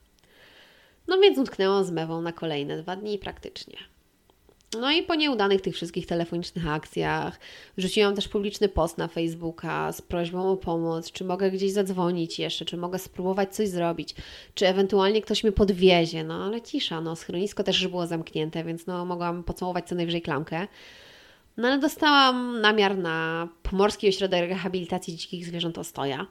No 1.11 1.17
więc 1.19 1.37
utknęłam 1.37 1.83
z 1.83 1.91
mewą 1.91 2.21
na 2.21 2.33
kolejne 2.33 2.77
dwa 2.77 2.95
dni 2.95 3.17
praktycznie. 3.17 3.77
No 4.79 4.91
i 4.91 5.03
po 5.03 5.15
nieudanych 5.15 5.61
tych 5.61 5.75
wszystkich 5.75 6.07
telefonicznych 6.07 6.67
akcjach 6.67 7.39
wrzuciłam 7.77 8.15
też 8.15 8.27
publiczny 8.27 8.69
post 8.69 8.97
na 8.97 9.07
Facebooka 9.07 9.91
z 9.91 10.01
prośbą 10.01 10.51
o 10.51 10.57
pomoc, 10.57 11.11
czy 11.11 11.23
mogę 11.23 11.51
gdzieś 11.51 11.71
zadzwonić 11.71 12.39
jeszcze, 12.39 12.65
czy 12.65 12.77
mogę 12.77 12.99
spróbować 12.99 13.55
coś 13.55 13.69
zrobić, 13.69 14.15
czy 14.53 14.67
ewentualnie 14.67 15.21
ktoś 15.21 15.43
mnie 15.43 15.51
podwiezie, 15.51 16.23
no 16.23 16.45
ale 16.45 16.61
cisza, 16.61 17.01
no 17.01 17.15
schronisko 17.15 17.63
też 17.63 17.81
już 17.81 17.91
było 17.91 18.07
zamknięte, 18.07 18.63
więc 18.63 18.87
no 18.87 19.05
mogłam 19.05 19.43
pocałować 19.43 19.87
co 19.87 19.95
najwyżej 19.95 20.21
klamkę. 20.21 20.67
No 21.57 21.67
ale 21.67 21.79
dostałam 21.79 22.61
namiar 22.61 22.97
na 22.97 23.47
Pomorski 23.63 24.09
Ośrodek 24.09 24.49
Rehabilitacji 24.49 25.15
Dzikich 25.15 25.45
Zwierząt 25.45 25.77
Ostoja. 25.77 26.27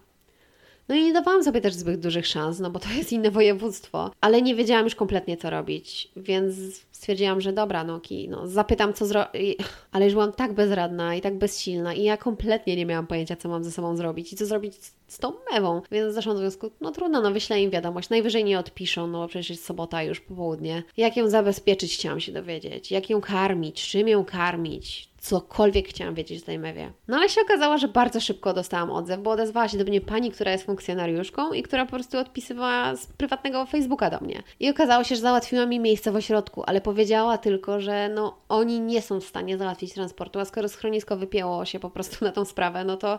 No 0.91 0.97
i 0.97 1.05
nie 1.05 1.13
dawałam 1.13 1.45
sobie 1.45 1.61
też 1.61 1.75
zbyt 1.75 2.01
dużych 2.01 2.27
szans, 2.27 2.61
no 2.61 2.71
bo 2.71 2.79
to 2.79 2.89
jest 2.89 3.13
inne 3.13 3.31
województwo, 3.31 4.11
ale 4.21 4.43
nie 4.43 4.55
wiedziałam 4.55 4.85
już 4.85 4.95
kompletnie 4.95 5.37
co 5.37 5.51
robić, 5.51 6.09
więc 6.17 6.55
stwierdziłam, 6.93 7.41
że 7.41 7.53
dobra, 7.53 7.85
no 7.85 8.01
ki, 8.01 8.29
no 8.29 8.47
zapytam 8.47 8.93
co 8.93 9.07
zrobić, 9.07 9.59
ale 9.93 10.05
już 10.05 10.15
byłam 10.15 10.33
tak 10.33 10.53
bezradna 10.53 11.15
i 11.15 11.21
tak 11.21 11.39
bezsilna 11.39 11.95
i 11.95 12.03
ja 12.03 12.17
kompletnie 12.17 12.77
nie 12.77 12.87
miałam 12.87 13.07
pojęcia 13.07 13.37
co 13.37 13.49
mam 13.49 13.65
ze 13.65 13.71
sobą 13.71 13.97
zrobić 13.97 14.33
i 14.33 14.37
co 14.37 14.47
zrobić 14.47 14.75
z 15.09 15.19
tą 15.19 15.33
mewą, 15.53 15.83
więc 15.91 16.15
zaszłam 16.15 16.37
do 16.37 16.41
wniosku, 16.41 16.71
no 16.81 16.91
trudno, 16.91 17.21
no 17.21 17.31
wyślę 17.31 17.63
im 17.63 17.71
wiadomość, 17.71 18.11
najwyżej 18.11 18.45
nie 18.45 18.59
odpiszą, 18.59 19.07
no 19.07 19.19
bo 19.19 19.29
przecież 19.29 19.51
jest 19.51 19.65
sobota 19.65 20.03
już 20.03 20.21
po 20.21 20.35
południe. 20.35 20.83
Jak 20.97 21.17
ją 21.17 21.29
zabezpieczyć 21.29 21.95
chciałam 21.95 22.21
się 22.21 22.33
dowiedzieć, 22.33 22.91
jak 22.91 23.11
ją 23.11 23.21
karmić, 23.21 23.89
czym 23.89 24.09
ją 24.09 24.25
karmić, 24.25 25.10
cokolwiek 25.21 25.89
chciałam 25.89 26.15
wiedzieć 26.15 26.43
o 26.43 26.47
tej 26.47 26.59
mewie. 26.59 26.93
No 27.09 27.17
ale 27.17 27.29
się 27.29 27.41
okazało, 27.41 27.79
że 27.79 27.89
bardzo 27.89 28.21
szybko 28.21 28.53
dostałam 28.53 28.91
odzew, 28.91 29.21
bo 29.21 29.31
odezwała 29.31 29.69
się 29.69 29.79
do 29.79 29.85
mnie 29.85 30.01
pani, 30.01 30.31
która 30.31 30.53
jest 30.53 30.65
funkcjonariuszką 30.65 31.53
i 31.53 31.63
która 31.63 31.85
po 31.85 31.91
prostu 31.91 32.19
odpisywała 32.19 32.97
z 32.97 33.07
prywatnego 33.07 33.67
Facebooka 33.67 34.11
do 34.11 34.21
mnie. 34.21 34.43
I 34.61 34.71
okazało 34.71 35.05
się, 35.05 35.15
że 35.15 35.21
załatwiła 35.21 35.67
mi 35.67 35.81
miejsce 35.81 36.13
w 36.13 36.17
ośrodku, 36.17 36.63
ale 36.67 36.81
powiedziała 36.81 37.39
tylko, 37.39 37.81
że 37.81 38.09
no 38.09 38.37
oni 38.49 38.81
nie 38.81 39.03
są 39.03 39.21
w 39.21 39.25
stanie 39.25 39.59
załatwić 39.59 39.95
transportu, 39.95 40.39
a 40.39 40.45
skoro 40.45 40.69
schronisko 40.69 41.17
wypięło 41.17 41.65
się 41.65 41.81
po 41.81 41.91
prostu 41.91 42.25
na 42.25 42.33
tą 42.33 42.45
sprawę, 42.45 42.85
no 42.85 42.97
to 42.97 43.19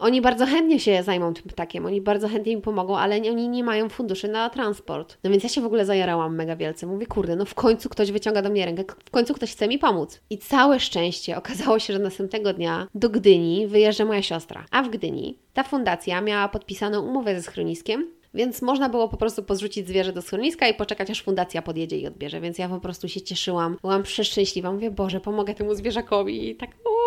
Oni 0.00 0.20
bardzo 0.20 0.46
chętnie 0.46 0.80
się 0.80 1.02
zajmą 1.02 1.34
tym 1.34 1.44
ptakiem, 1.44 1.86
oni 1.86 2.00
bardzo 2.00 2.28
chętnie 2.28 2.56
mi 2.56 2.62
pomogą, 2.62 2.98
ale 2.98 3.16
oni 3.16 3.48
nie 3.48 3.64
mają 3.64 3.88
funduszy 3.88 4.28
na 4.28 4.50
transport. 4.50 5.18
No 5.24 5.30
więc 5.30 5.42
ja 5.42 5.48
się 5.48 5.60
w 5.60 5.64
ogóle 5.64 5.86
zajarałam 5.86 6.36
mega 6.36 6.56
wielce. 6.56 6.86
Mówię, 6.86 7.06
kurde, 7.06 7.36
no 7.36 7.44
w 7.44 7.54
końcu 7.54 7.88
ktoś 7.88 8.12
wyciąga 8.12 8.42
do 8.42 8.50
mnie 8.50 8.64
rękę, 8.64 8.84
w 9.04 9.10
końcu 9.10 9.34
ktoś 9.34 9.52
chce 9.52 9.68
mi 9.68 9.78
pomóc. 9.78 10.20
I 10.30 10.38
całe 10.38 10.80
szczęście 10.80 11.36
okazało 11.36 11.78
się, 11.78 11.92
że 11.92 11.98
następnego 11.98 12.52
dnia 12.52 12.86
do 12.94 13.10
Gdyni 13.10 13.66
wyjeżdża 13.66 14.04
moja 14.04 14.22
siostra. 14.22 14.64
A 14.70 14.82
w 14.82 14.88
Gdyni 14.88 15.38
ta 15.52 15.62
fundacja 15.62 16.20
miała 16.20 16.48
podpisaną 16.48 17.00
umowę 17.06 17.34
ze 17.34 17.42
schroniskiem, 17.42 18.06
więc 18.34 18.62
można 18.62 18.88
było 18.88 19.08
po 19.08 19.16
prostu 19.16 19.42
pozrzucić 19.42 19.88
zwierzę 19.88 20.12
do 20.12 20.22
schroniska 20.22 20.68
i 20.68 20.74
poczekać, 20.74 21.10
aż 21.10 21.22
fundacja 21.22 21.62
podjedzie 21.62 21.98
i 21.98 22.06
odbierze. 22.06 22.40
Więc 22.40 22.58
ja 22.58 22.68
po 22.68 22.80
prostu 22.80 23.08
się 23.08 23.20
cieszyłam. 23.20 23.76
Byłam 23.80 24.02
przeszczęśliwa. 24.02 24.72
Mówię, 24.72 24.90
Boże, 24.90 25.20
pomogę 25.20 25.54
temu 25.54 25.74
zwierzakowi. 25.74 26.48
I 26.50 26.56
tak, 26.56 26.70
o, 26.70 26.99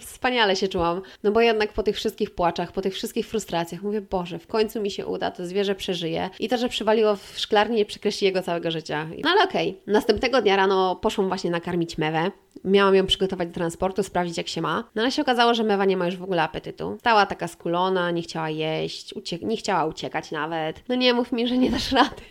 wspaniale 0.00 0.56
się 0.56 0.68
czułam. 0.68 1.02
No 1.22 1.32
bo 1.32 1.40
jednak 1.40 1.72
po 1.72 1.82
tych 1.82 1.96
wszystkich 1.96 2.34
płaczach, 2.34 2.72
po 2.72 2.82
tych 2.82 2.94
wszystkich 2.94 3.26
frustracjach, 3.26 3.82
mówię, 3.82 4.00
Boże, 4.00 4.38
w 4.38 4.46
końcu 4.46 4.80
mi 4.80 4.90
się 4.90 5.06
uda, 5.06 5.30
to 5.30 5.46
zwierzę 5.46 5.74
przeżyje. 5.74 6.30
I 6.38 6.48
to, 6.48 6.56
że 6.56 6.68
przywaliło 6.68 7.16
w 7.16 7.34
szklarni, 7.36 7.76
nie 7.76 7.84
przekreśli 7.84 8.24
jego 8.24 8.42
całego 8.42 8.70
życia. 8.70 9.06
No 9.24 9.30
ale 9.30 9.44
okej. 9.44 9.70
Okay. 9.70 9.92
Następnego 9.92 10.42
dnia 10.42 10.56
rano 10.56 10.96
poszłam 10.96 11.28
właśnie 11.28 11.50
nakarmić 11.50 11.98
mewę. 11.98 12.30
Miałam 12.64 12.94
ją 12.94 13.06
przygotować 13.06 13.48
do 13.48 13.54
transportu, 13.54 14.02
sprawdzić 14.02 14.38
jak 14.38 14.48
się 14.48 14.60
ma. 14.60 14.84
No 14.94 15.02
ale 15.02 15.10
się 15.10 15.22
okazało, 15.22 15.54
że 15.54 15.64
mewa 15.64 15.84
nie 15.84 15.96
ma 15.96 16.06
już 16.06 16.16
w 16.16 16.22
ogóle 16.22 16.42
apetytu. 16.42 16.96
Stała 17.00 17.26
taka 17.26 17.48
skulona, 17.48 18.10
nie 18.10 18.22
chciała 18.22 18.50
jeść, 18.50 19.14
nie 19.42 19.56
chciała 19.56 19.84
uciekać 19.84 20.30
nawet. 20.30 20.82
No 20.88 20.94
nie 20.94 21.14
mów 21.14 21.32
mi, 21.32 21.48
że 21.48 21.58
nie 21.58 21.70
dasz 21.70 21.92
rady. 21.92 22.22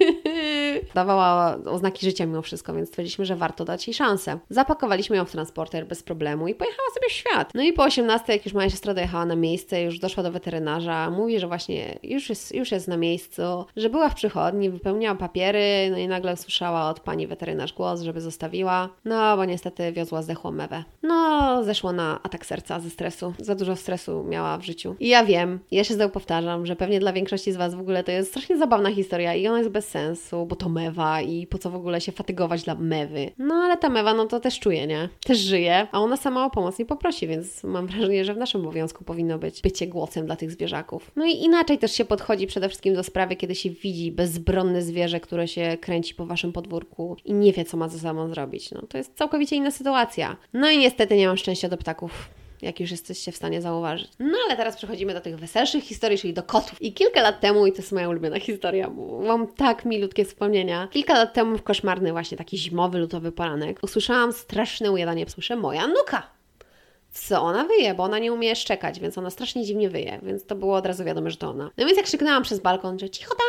Dawała 0.96 1.58
oznaki 1.66 2.06
życia 2.06 2.26
mimo 2.26 2.42
wszystko, 2.42 2.74
więc 2.74 2.90
stwierdziliśmy, 2.90 3.26
że 3.26 3.36
warto 3.36 3.66
dać 3.66 3.88
jej 3.88 3.94
szansę. 3.94 4.40
Zapakowaliśmy 4.50 5.16
ją 5.18 5.26
w 5.26 5.32
transporter 5.32 5.88
bez 5.88 6.04
problemu 6.04 6.48
i 6.48 6.56
pojechała 6.56 6.90
sobie 6.94 7.10
w 7.10 7.12
świat. 7.30 7.52
No 7.56 7.64
i 7.64 7.74
po 7.74 7.84
18, 7.84 8.34
jak 8.34 8.46
już 8.46 8.54
moja 8.54 8.70
siostra 8.70 8.94
dojechała 8.94 9.26
na 9.26 9.36
miejsce, 9.36 9.82
już 9.82 10.00
doszła 10.00 10.24
do 10.24 10.32
weterynarza, 10.32 11.10
mówi, 11.10 11.40
że 11.40 11.48
właśnie 11.48 12.00
już 12.04 12.30
jest, 12.30 12.56
już 12.56 12.72
jest 12.72 12.88
na 12.88 12.98
miejscu, 12.98 13.42
że 13.76 13.90
była 13.90 14.10
w 14.10 14.16
przychodni, 14.16 14.70
wypełniała 14.70 15.16
papiery, 15.16 15.90
no 15.92 15.98
i 15.98 16.08
nagle 16.08 16.34
usłyszała 16.34 16.90
od 16.90 17.00
pani 17.00 17.28
weterynarz 17.28 17.74
głos, 17.74 18.02
żeby 18.02 18.22
zostawiła. 18.22 18.90
No, 19.06 19.38
bo 19.38 19.46
niestety 19.46 19.92
wiozła 19.92 20.22
zdechłą 20.22 20.52
mewę. 20.52 20.84
No, 21.04 21.64
zeszło 21.64 21.92
na 21.92 22.20
atak 22.24 22.46
serca 22.46 22.80
ze 22.80 22.90
stresu. 22.90 23.34
Za 23.40 23.56
dużo 23.56 23.76
stresu 23.76 24.24
miała 24.24 24.58
w 24.58 24.66
życiu. 24.66 24.96
I 25.00 25.08
ja 25.08 25.26
wiem, 25.26 25.60
ja 25.72 25.84
się 25.84 25.94
znowu 25.94 26.14
powtarzam, 26.14 26.66
że 26.66 26.76
pewnie 26.76 27.00
dla 27.00 27.14
większości 27.14 27.52
z 27.52 27.58
Was 27.58 27.76
w 27.76 27.80
ogóle 27.80 28.04
to 28.04 28.12
jest 28.12 28.30
strasznie 28.30 28.58
zabawna 28.58 28.92
historia 28.92 29.36
i 29.36 29.48
ona 29.48 29.58
jest 29.58 29.70
bez 29.70 29.88
sensu, 29.88 30.46
bo 30.46 30.56
to 30.56 30.70
mewa 30.70 31.22
i 31.22 31.48
po 31.48 31.58
co 31.58 31.70
w 31.70 31.76
ogóle 31.76 32.02
się 32.02 32.12
fatygować 32.12 32.64
dla 32.64 32.76
mewy. 32.76 33.32
No 33.38 33.56
ale 33.56 33.78
ta 33.78 33.90
mewa, 33.90 34.14
no 34.14 34.26
to 34.26 34.40
też 34.40 34.60
czuje, 34.60 34.88
nie? 34.88 35.10
Też 35.26 35.38
żyje, 35.38 35.88
a 35.92 36.00
ona 36.00 36.18
sama 36.18 36.46
o 36.46 36.50
pomoc 36.50 36.80
nie 36.80 36.86
poprosi, 36.86 37.17
więc 37.26 37.64
mam 37.64 37.88
wrażenie, 37.88 38.26
że 38.26 38.34
w 38.34 38.38
naszym 38.38 38.62
obowiązku 38.62 39.04
powinno 39.04 39.40
być 39.40 39.62
bycie 39.62 39.88
głosem 39.88 40.26
dla 40.26 40.36
tych 40.36 40.52
zwierzaków. 40.52 41.12
No 41.16 41.26
i 41.26 41.32
inaczej 41.32 41.78
też 41.78 41.92
się 41.92 42.06
podchodzi 42.06 42.48
przede 42.48 42.70
wszystkim 42.70 42.94
do 42.94 43.04
sprawy, 43.04 43.36
kiedy 43.36 43.56
się 43.56 43.70
widzi 43.70 44.12
bezbronne 44.12 44.82
zwierzę, 44.82 45.20
które 45.20 45.48
się 45.48 45.78
kręci 45.82 46.16
po 46.16 46.26
Waszym 46.26 46.54
podwórku 46.54 47.18
i 47.26 47.34
nie 47.34 47.54
wie, 47.54 47.66
co 47.66 47.78
ma 47.78 47.90
ze 47.90 48.00
sobą 48.00 48.30
zrobić. 48.30 48.72
No 48.72 48.82
to 48.82 48.98
jest 48.98 49.16
całkowicie 49.16 49.56
inna 49.56 49.72
sytuacja. 49.72 50.38
No 50.54 50.70
i 50.70 50.78
niestety 50.78 51.18
nie 51.18 51.28
mam 51.28 51.38
szczęścia 51.38 51.70
do 51.70 51.78
ptaków 51.78 52.30
jak 52.62 52.80
już 52.80 52.92
jesteście 52.92 53.32
w 53.32 53.36
stanie 53.36 53.62
zauważyć. 53.62 54.12
No 54.20 54.38
ale 54.48 54.58
teraz 54.58 54.76
przechodzimy 54.76 55.14
do 55.14 55.22
tych 55.22 55.40
weselszych 55.40 55.84
historii, 55.84 56.18
czyli 56.18 56.34
do 56.34 56.44
kotów. 56.44 56.82
I 56.82 56.94
kilka 56.94 57.22
lat 57.22 57.40
temu, 57.40 57.68
i 57.68 57.72
to 57.72 57.78
jest 57.78 57.92
moja 57.92 58.10
ulubiona 58.10 58.40
historia, 58.40 58.90
bo 58.90 59.22
mam 59.22 59.48
tak 59.48 59.86
milutkie 59.86 60.26
wspomnienia. 60.26 60.88
Kilka 60.92 61.14
lat 61.14 61.34
temu 61.34 61.58
w 61.58 61.64
koszmarny 61.64 62.12
właśnie 62.12 62.38
taki 62.38 62.58
zimowy, 62.58 63.00
lutowy 63.00 63.32
poranek 63.32 63.80
usłyszałam 63.84 64.34
straszne 64.34 64.92
ujadanie. 64.92 65.30
Słyszę 65.30 65.56
moja 65.56 65.88
nuka. 65.88 66.37
Co 67.12 67.42
ona 67.42 67.64
wyje, 67.64 67.94
bo 67.94 68.04
ona 68.04 68.20
nie 68.20 68.34
umie 68.34 68.56
szczekać, 68.56 69.00
więc 69.00 69.18
ona 69.18 69.30
strasznie 69.30 69.66
dziwnie 69.66 69.90
wyje, 69.90 70.20
więc 70.24 70.46
to 70.46 70.56
było 70.56 70.76
od 70.76 70.86
razu 70.86 71.04
wiadomo, 71.04 71.30
że 71.30 71.38
to 71.38 71.50
ona. 71.50 71.72
No 71.78 71.86
więc 71.86 71.98
jak 71.98 72.06
krzyknęłam 72.06 72.44
przez 72.44 72.60
balkon, 72.60 73.00
że 73.00 73.10
cicho 73.10 73.36
tam, 73.36 73.48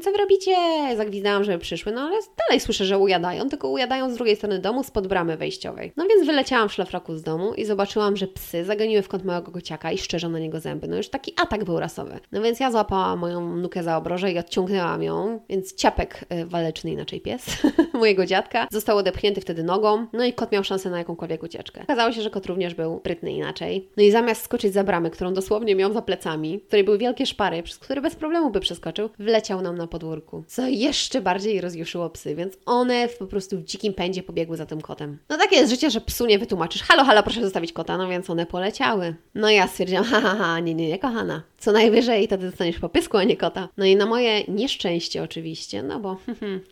co 0.00 0.12
wy 0.12 0.18
robicie? 0.18 0.56
Zagwizdałam, 0.96 1.44
żeby 1.44 1.58
przyszły, 1.58 1.92
no 1.92 2.00
ale 2.00 2.18
dalej 2.48 2.60
słyszę, 2.60 2.84
że 2.84 2.98
ujadają, 2.98 3.48
tylko 3.48 3.68
ujadają 3.68 4.10
z 4.10 4.14
drugiej 4.14 4.36
strony 4.36 4.58
domu, 4.58 4.82
spod 4.82 5.06
bramy 5.06 5.36
wejściowej. 5.36 5.92
No 5.96 6.06
więc 6.08 6.26
wyleciałam 6.26 6.68
w 6.68 6.72
szlafraku 6.72 7.16
z 7.16 7.22
domu 7.22 7.54
i 7.54 7.64
zobaczyłam, 7.64 8.16
że 8.16 8.26
psy 8.26 8.64
zagoniły 8.64 9.02
w 9.02 9.08
kąt 9.08 9.24
małego 9.24 9.52
kociaka 9.52 9.92
i 9.92 9.98
szczerzą 9.98 10.28
na 10.28 10.38
niego 10.38 10.60
zęby. 10.60 10.88
No 10.88 10.96
już 10.96 11.08
taki 11.08 11.32
atak 11.36 11.64
był 11.64 11.80
rasowy. 11.80 12.20
No 12.32 12.42
więc 12.42 12.60
ja 12.60 12.70
złapałam 12.70 13.18
moją 13.18 13.56
nukę 13.56 13.82
za 13.82 13.96
obroże 13.96 14.32
i 14.32 14.38
odciągnęłam 14.38 15.02
ją, 15.02 15.40
więc 15.48 15.74
ciapek 15.74 16.24
y, 16.32 16.46
waleczny, 16.46 16.90
inaczej 16.90 17.20
pies, 17.20 17.46
mojego 17.94 18.26
dziadka, 18.26 18.68
został 18.70 18.96
odepchnięty 18.96 19.40
wtedy 19.40 19.62
nogą, 19.62 20.06
no 20.12 20.24
i 20.24 20.32
kot 20.32 20.52
miał 20.52 20.64
szansę 20.64 20.90
na 20.90 20.98
jakąkolwiek 20.98 21.42
ucieczkę. 21.42 21.82
Okazało 21.82 22.12
się, 22.12 22.22
że 22.22 22.30
kot 22.30 22.46
również 22.46 22.74
był 22.74 22.98
sprytny 22.98 23.32
inaczej. 23.32 23.88
No 23.96 24.02
i 24.02 24.10
zamiast 24.10 24.42
skoczyć 24.42 24.72
za 24.72 24.84
bramę, 24.84 25.10
którą 25.10 25.34
dosłownie 25.34 25.74
miał 25.74 25.92
za 25.92 26.02
plecami, 26.02 26.58
w 26.58 26.66
której 26.66 26.84
były 26.84 26.98
wielkie 26.98 27.26
szpary, 27.26 27.62
przez 27.62 27.78
które 27.78 28.00
bez 28.00 28.14
problemu 28.16 28.50
by 28.50 28.60
przeskoczył, 28.60 29.10
wleciał 29.18 29.62
nam 29.62 29.77
na 29.78 29.86
podwórku. 29.86 30.44
Co 30.46 30.66
jeszcze 30.66 31.20
bardziej 31.20 31.60
rozjuszyło 31.60 32.10
psy, 32.10 32.34
więc 32.34 32.54
one 32.66 33.08
po 33.18 33.26
prostu 33.26 33.58
w 33.58 33.64
dzikim 33.64 33.94
pędzie 33.94 34.22
pobiegły 34.22 34.56
za 34.56 34.66
tym 34.66 34.80
kotem. 34.80 35.18
No 35.28 35.36
takie 35.36 35.56
jest 35.56 35.70
życie, 35.70 35.90
że 35.90 36.00
psu 36.00 36.26
nie 36.26 36.38
wytłumaczysz. 36.38 36.82
Halo, 36.82 37.04
halo, 37.04 37.22
proszę 37.22 37.40
zostawić 37.40 37.72
kota, 37.72 37.98
no 37.98 38.08
więc 38.08 38.30
one 38.30 38.46
poleciały. 38.46 39.14
No 39.34 39.50
ja 39.50 39.68
stwierdziłam, 39.68 40.04
ha, 40.04 40.20
ha, 40.20 40.36
ha, 40.38 40.60
nie, 40.60 40.74
nie, 40.74 40.88
nie, 40.88 40.98
kochana. 40.98 41.42
Co 41.58 41.72
najwyżej 41.72 42.26
wtedy 42.26 42.46
dostaniesz 42.46 42.78
po 42.78 42.88
pysku, 42.88 43.16
a 43.16 43.24
nie 43.24 43.36
kota. 43.36 43.68
No 43.76 43.84
i 43.84 43.96
na 43.96 44.06
moje 44.06 44.44
nieszczęście 44.44 45.22
oczywiście, 45.22 45.82
no 45.82 46.00
bo 46.00 46.16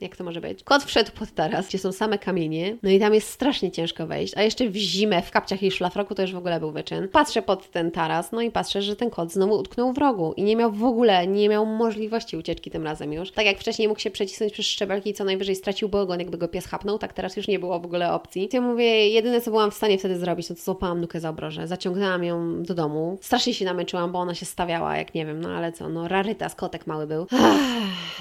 jak 0.00 0.16
to 0.16 0.24
może 0.24 0.40
być? 0.40 0.62
Kot 0.62 0.84
wszedł 0.84 1.10
pod 1.18 1.30
taras, 1.30 1.68
gdzie 1.68 1.78
są 1.78 1.92
same 1.92 2.18
kamienie, 2.18 2.76
no 2.82 2.90
i 2.90 3.00
tam 3.00 3.14
jest 3.14 3.28
strasznie 3.28 3.70
ciężko 3.70 4.06
wejść, 4.06 4.36
a 4.36 4.42
jeszcze 4.42 4.68
w 4.68 4.76
zimę, 4.76 5.22
w 5.22 5.30
kapciach 5.30 5.62
i 5.62 5.70
szlafroku 5.70 6.14
to 6.14 6.22
już 6.22 6.32
w 6.32 6.36
ogóle 6.36 6.60
był 6.60 6.72
wyczyn. 6.72 7.08
Patrzę 7.08 7.42
pod 7.42 7.70
ten 7.70 7.90
taras, 7.90 8.32
no 8.32 8.40
i 8.40 8.50
patrzę, 8.50 8.82
że 8.82 8.96
ten 8.96 9.10
kot 9.10 9.32
znowu 9.32 9.54
utknął 9.54 9.92
w 9.92 9.98
rogu 9.98 10.34
i 10.36 10.42
nie 10.42 10.56
miał 10.56 10.72
w 10.72 10.84
ogóle, 10.84 11.26
nie 11.26 11.48
miał 11.48 11.66
możliwości 11.66 12.36
ucieczki 12.36 12.70
tym 12.70 12.84
razem 12.84 12.95
już. 13.04 13.30
Tak 13.30 13.46
jak 13.46 13.58
wcześniej 13.58 13.88
mógł 13.88 14.00
się 14.00 14.10
przecisnąć 14.10 14.52
przez 14.52 14.66
szczebelki 14.66 15.10
i 15.10 15.14
co 15.14 15.24
najwyżej 15.24 15.56
straciłby 15.56 15.98
ogon, 15.98 16.18
jakby 16.18 16.38
go 16.38 16.48
pies 16.48 16.66
chapnął, 16.66 16.98
tak 16.98 17.12
teraz 17.12 17.36
już 17.36 17.48
nie 17.48 17.58
było 17.58 17.80
w 17.80 17.84
ogóle 17.84 18.12
opcji. 18.12 18.48
Ja 18.52 18.60
mówię, 18.60 19.08
jedyne 19.08 19.40
co 19.40 19.50
byłam 19.50 19.70
w 19.70 19.74
stanie 19.74 19.98
wtedy 19.98 20.18
zrobić, 20.18 20.48
to, 20.48 20.54
to 20.54 20.60
złapałam 20.60 21.00
nukę 21.00 21.20
za 21.20 21.30
obroże, 21.30 21.66
zaciągnęłam 21.66 22.24
ją 22.24 22.62
do 22.62 22.74
domu. 22.74 23.18
Strasznie 23.20 23.54
się 23.54 23.64
namęczyłam, 23.64 24.12
bo 24.12 24.18
ona 24.18 24.34
się 24.34 24.46
stawiała, 24.46 24.96
jak 24.96 25.14
nie 25.14 25.26
wiem, 25.26 25.40
no 25.40 25.48
ale 25.48 25.72
co, 25.72 25.88
no 25.88 26.08
rarytas, 26.08 26.54
kotek 26.54 26.86
mały 26.86 27.06
był. 27.06 27.26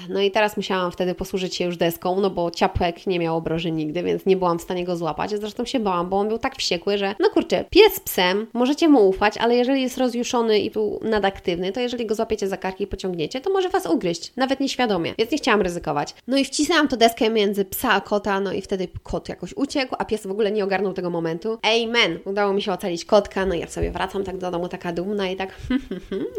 No 0.08 0.20
i 0.20 0.30
teraz 0.30 0.56
musiałam 0.56 0.92
wtedy 0.92 1.14
posłużyć 1.14 1.54
się 1.54 1.64
już 1.64 1.76
deską, 1.76 2.20
no 2.20 2.30
bo 2.30 2.50
ciapek 2.50 3.06
nie 3.06 3.18
miał 3.18 3.36
obroży 3.36 3.70
nigdy, 3.70 4.02
więc 4.02 4.26
nie 4.26 4.36
byłam 4.36 4.58
w 4.58 4.62
stanie 4.62 4.84
go 4.84 4.96
złapać. 4.96 5.30
Zresztą 5.30 5.64
się 5.64 5.80
bałam, 5.80 6.08
bo 6.08 6.18
on 6.18 6.28
był 6.28 6.38
tak 6.38 6.56
wściekły, 6.56 6.98
że 6.98 7.14
no 7.20 7.30
kurczę, 7.30 7.64
pies 7.70 8.00
psem, 8.00 8.46
możecie 8.52 8.88
mu 8.88 9.08
ufać, 9.08 9.36
ale 9.38 9.56
jeżeli 9.56 9.82
jest 9.82 9.98
rozjuszony 9.98 10.58
i 10.58 10.70
był 10.70 11.00
nadaktywny, 11.02 11.72
to 11.72 11.80
jeżeli 11.80 12.06
go 12.06 12.14
złapiecie 12.14 12.48
za 12.48 12.56
karki 12.56 12.84
i 12.84 12.86
pociągniecie, 12.86 13.40
to 13.40 13.50
może 13.50 13.68
Was 13.68 13.86
ugryźć, 13.86 14.32
nawet 14.36 14.60
nieświadomie, 14.66 15.14
więc 15.18 15.30
nie 15.30 15.38
chciałam 15.38 15.62
ryzykować. 15.62 16.14
No 16.26 16.36
i 16.36 16.44
wcisnęłam 16.44 16.88
to 16.88 16.96
deskę 16.96 17.30
między 17.30 17.64
psa 17.64 17.92
a 17.92 18.00
kota, 18.00 18.40
no 18.40 18.52
i 18.52 18.62
wtedy 18.62 18.88
kot 19.02 19.28
jakoś 19.28 19.52
uciekł, 19.56 19.94
a 19.98 20.04
pies 20.04 20.26
w 20.26 20.30
ogóle 20.30 20.50
nie 20.50 20.64
ogarnął 20.64 20.92
tego 20.92 21.10
momentu. 21.10 21.58
Amen! 21.62 22.18
Udało 22.24 22.52
mi 22.52 22.62
się 22.62 22.72
ocalić 22.72 23.04
kotka, 23.04 23.46
no 23.46 23.54
i 23.54 23.60
ja 23.60 23.68
sobie 23.68 23.90
wracam 23.90 24.24
tak 24.24 24.38
do 24.38 24.50
domu 24.50 24.68
taka 24.68 24.92
dumna 24.92 25.28
i 25.28 25.36
tak 25.36 25.54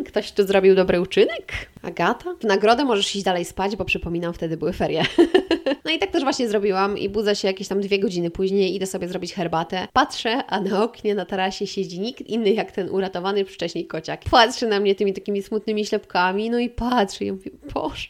ktoś 0.07 0.31
tu 0.31 0.47
zrobił 0.47 0.75
dobry 0.75 1.01
uczynek? 1.01 1.53
Agata? 1.81 2.33
W 2.39 2.43
nagrodę 2.43 2.85
możesz 2.85 3.15
iść 3.15 3.25
dalej 3.25 3.45
spać, 3.45 3.75
bo 3.75 3.85
przypominam, 3.85 4.33
wtedy 4.33 4.57
były 4.57 4.73
ferie. 4.73 5.03
no 5.86 5.91
i 5.91 5.99
tak 5.99 6.12
też 6.12 6.23
właśnie 6.23 6.47
zrobiłam 6.47 6.97
i 6.97 7.10
budzę 7.10 7.36
się 7.36 7.47
jakieś 7.47 7.67
tam 7.67 7.82
dwie 7.82 7.99
godziny 7.99 8.32
później, 8.32 8.75
idę 8.75 8.86
sobie 8.86 9.08
zrobić 9.08 9.34
herbatę. 9.34 9.88
Patrzę, 9.93 10.45
a 10.47 10.62
na 10.62 10.84
oknie 10.84 11.15
na 11.15 11.25
tarasie 11.25 11.67
siedzi 11.67 11.99
nikt 11.99 12.21
inny 12.21 12.49
jak 12.49 12.71
ten 12.71 12.89
uratowany 12.89 13.45
wcześniej 13.45 13.88
kociak. 13.88 14.21
Patrzy 14.32 14.67
na 14.67 14.80
mnie 14.80 14.95
tymi 14.95 15.13
takimi 15.13 15.43
smutnymi 15.43 15.86
ślepkami, 15.86 16.49
no 16.49 16.60
i 16.60 16.69
patrzy 16.69 17.25
i 17.25 17.32
mówi, 17.32 17.51
Boże, 17.73 18.08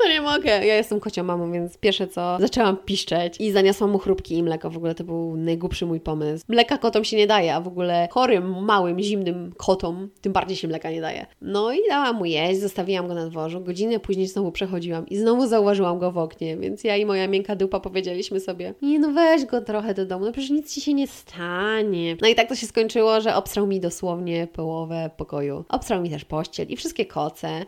no 0.00 0.08
nie 0.08 0.20
mogę. 0.20 0.66
Ja 0.66 0.76
jestem 0.76 1.00
kocią 1.00 1.22
mamą, 1.24 1.52
więc 1.52 1.78
pierwsze 1.78 2.06
co, 2.06 2.36
zaczęłam 2.40 2.76
piszczeć 2.76 3.40
i 3.40 3.52
zaniosłam 3.52 3.90
mu 3.90 3.98
chrupki 3.98 4.34
i 4.34 4.42
mleko. 4.42 4.70
W 4.70 4.76
ogóle 4.76 4.94
to 4.94 5.04
był 5.04 5.36
najgłupszy 5.36 5.86
mój 5.86 6.00
pomysł. 6.00 6.44
Mleka 6.48 6.78
kotom 6.78 7.04
się 7.04 7.16
nie 7.16 7.26
daje, 7.26 7.54
a 7.54 7.60
w 7.60 7.68
ogóle 7.68 8.08
chorym, 8.10 8.64
małym, 8.64 9.00
zimnym 9.00 9.52
kotom 9.56 10.10
tym 10.20 10.32
bardziej 10.32 10.56
się 10.56 10.68
mleka 10.68 10.90
nie 10.90 11.00
daje. 11.00 11.26
No 11.42 11.72
i 11.72 11.78
dałam 11.88 12.16
mu 12.16 12.24
jeść, 12.24 12.60
zostawiłam 12.60 13.08
go 13.08 13.14
na 13.14 13.26
dworzu. 13.26 13.60
Godzinę 13.60 14.00
później 14.00 14.26
znowu 14.26 14.52
przechodziłam 14.52 15.08
i 15.08 15.16
znowu 15.16 15.46
zauważyłam 15.46 15.98
go 15.98 16.12
w 16.12 16.18
oknie, 16.18 16.56
więc 16.56 16.84
ja 16.84 16.87
i 16.96 17.06
moja 17.06 17.28
miękka 17.28 17.56
dupa 17.56 17.80
powiedzieliśmy 17.80 18.40
sobie, 18.40 18.74
nie 18.82 18.98
no 18.98 19.12
weź 19.12 19.44
go 19.44 19.60
trochę 19.60 19.94
do 19.94 20.06
domu, 20.06 20.24
no 20.24 20.32
przecież 20.32 20.50
nic 20.50 20.74
Ci 20.74 20.80
się 20.80 20.94
nie 20.94 21.06
stanie. 21.06 22.16
No 22.22 22.28
i 22.28 22.34
tak 22.34 22.48
to 22.48 22.54
się 22.54 22.66
skończyło, 22.66 23.20
że 23.20 23.34
obstrał 23.34 23.66
mi 23.66 23.80
dosłownie 23.80 24.46
połowę 24.46 25.10
pokoju. 25.16 25.64
Obstrał 25.68 26.02
mi 26.02 26.10
też 26.10 26.24
pościel 26.24 26.68
i 26.68 26.76
wszystkie 26.76 27.06
koce. 27.06 27.64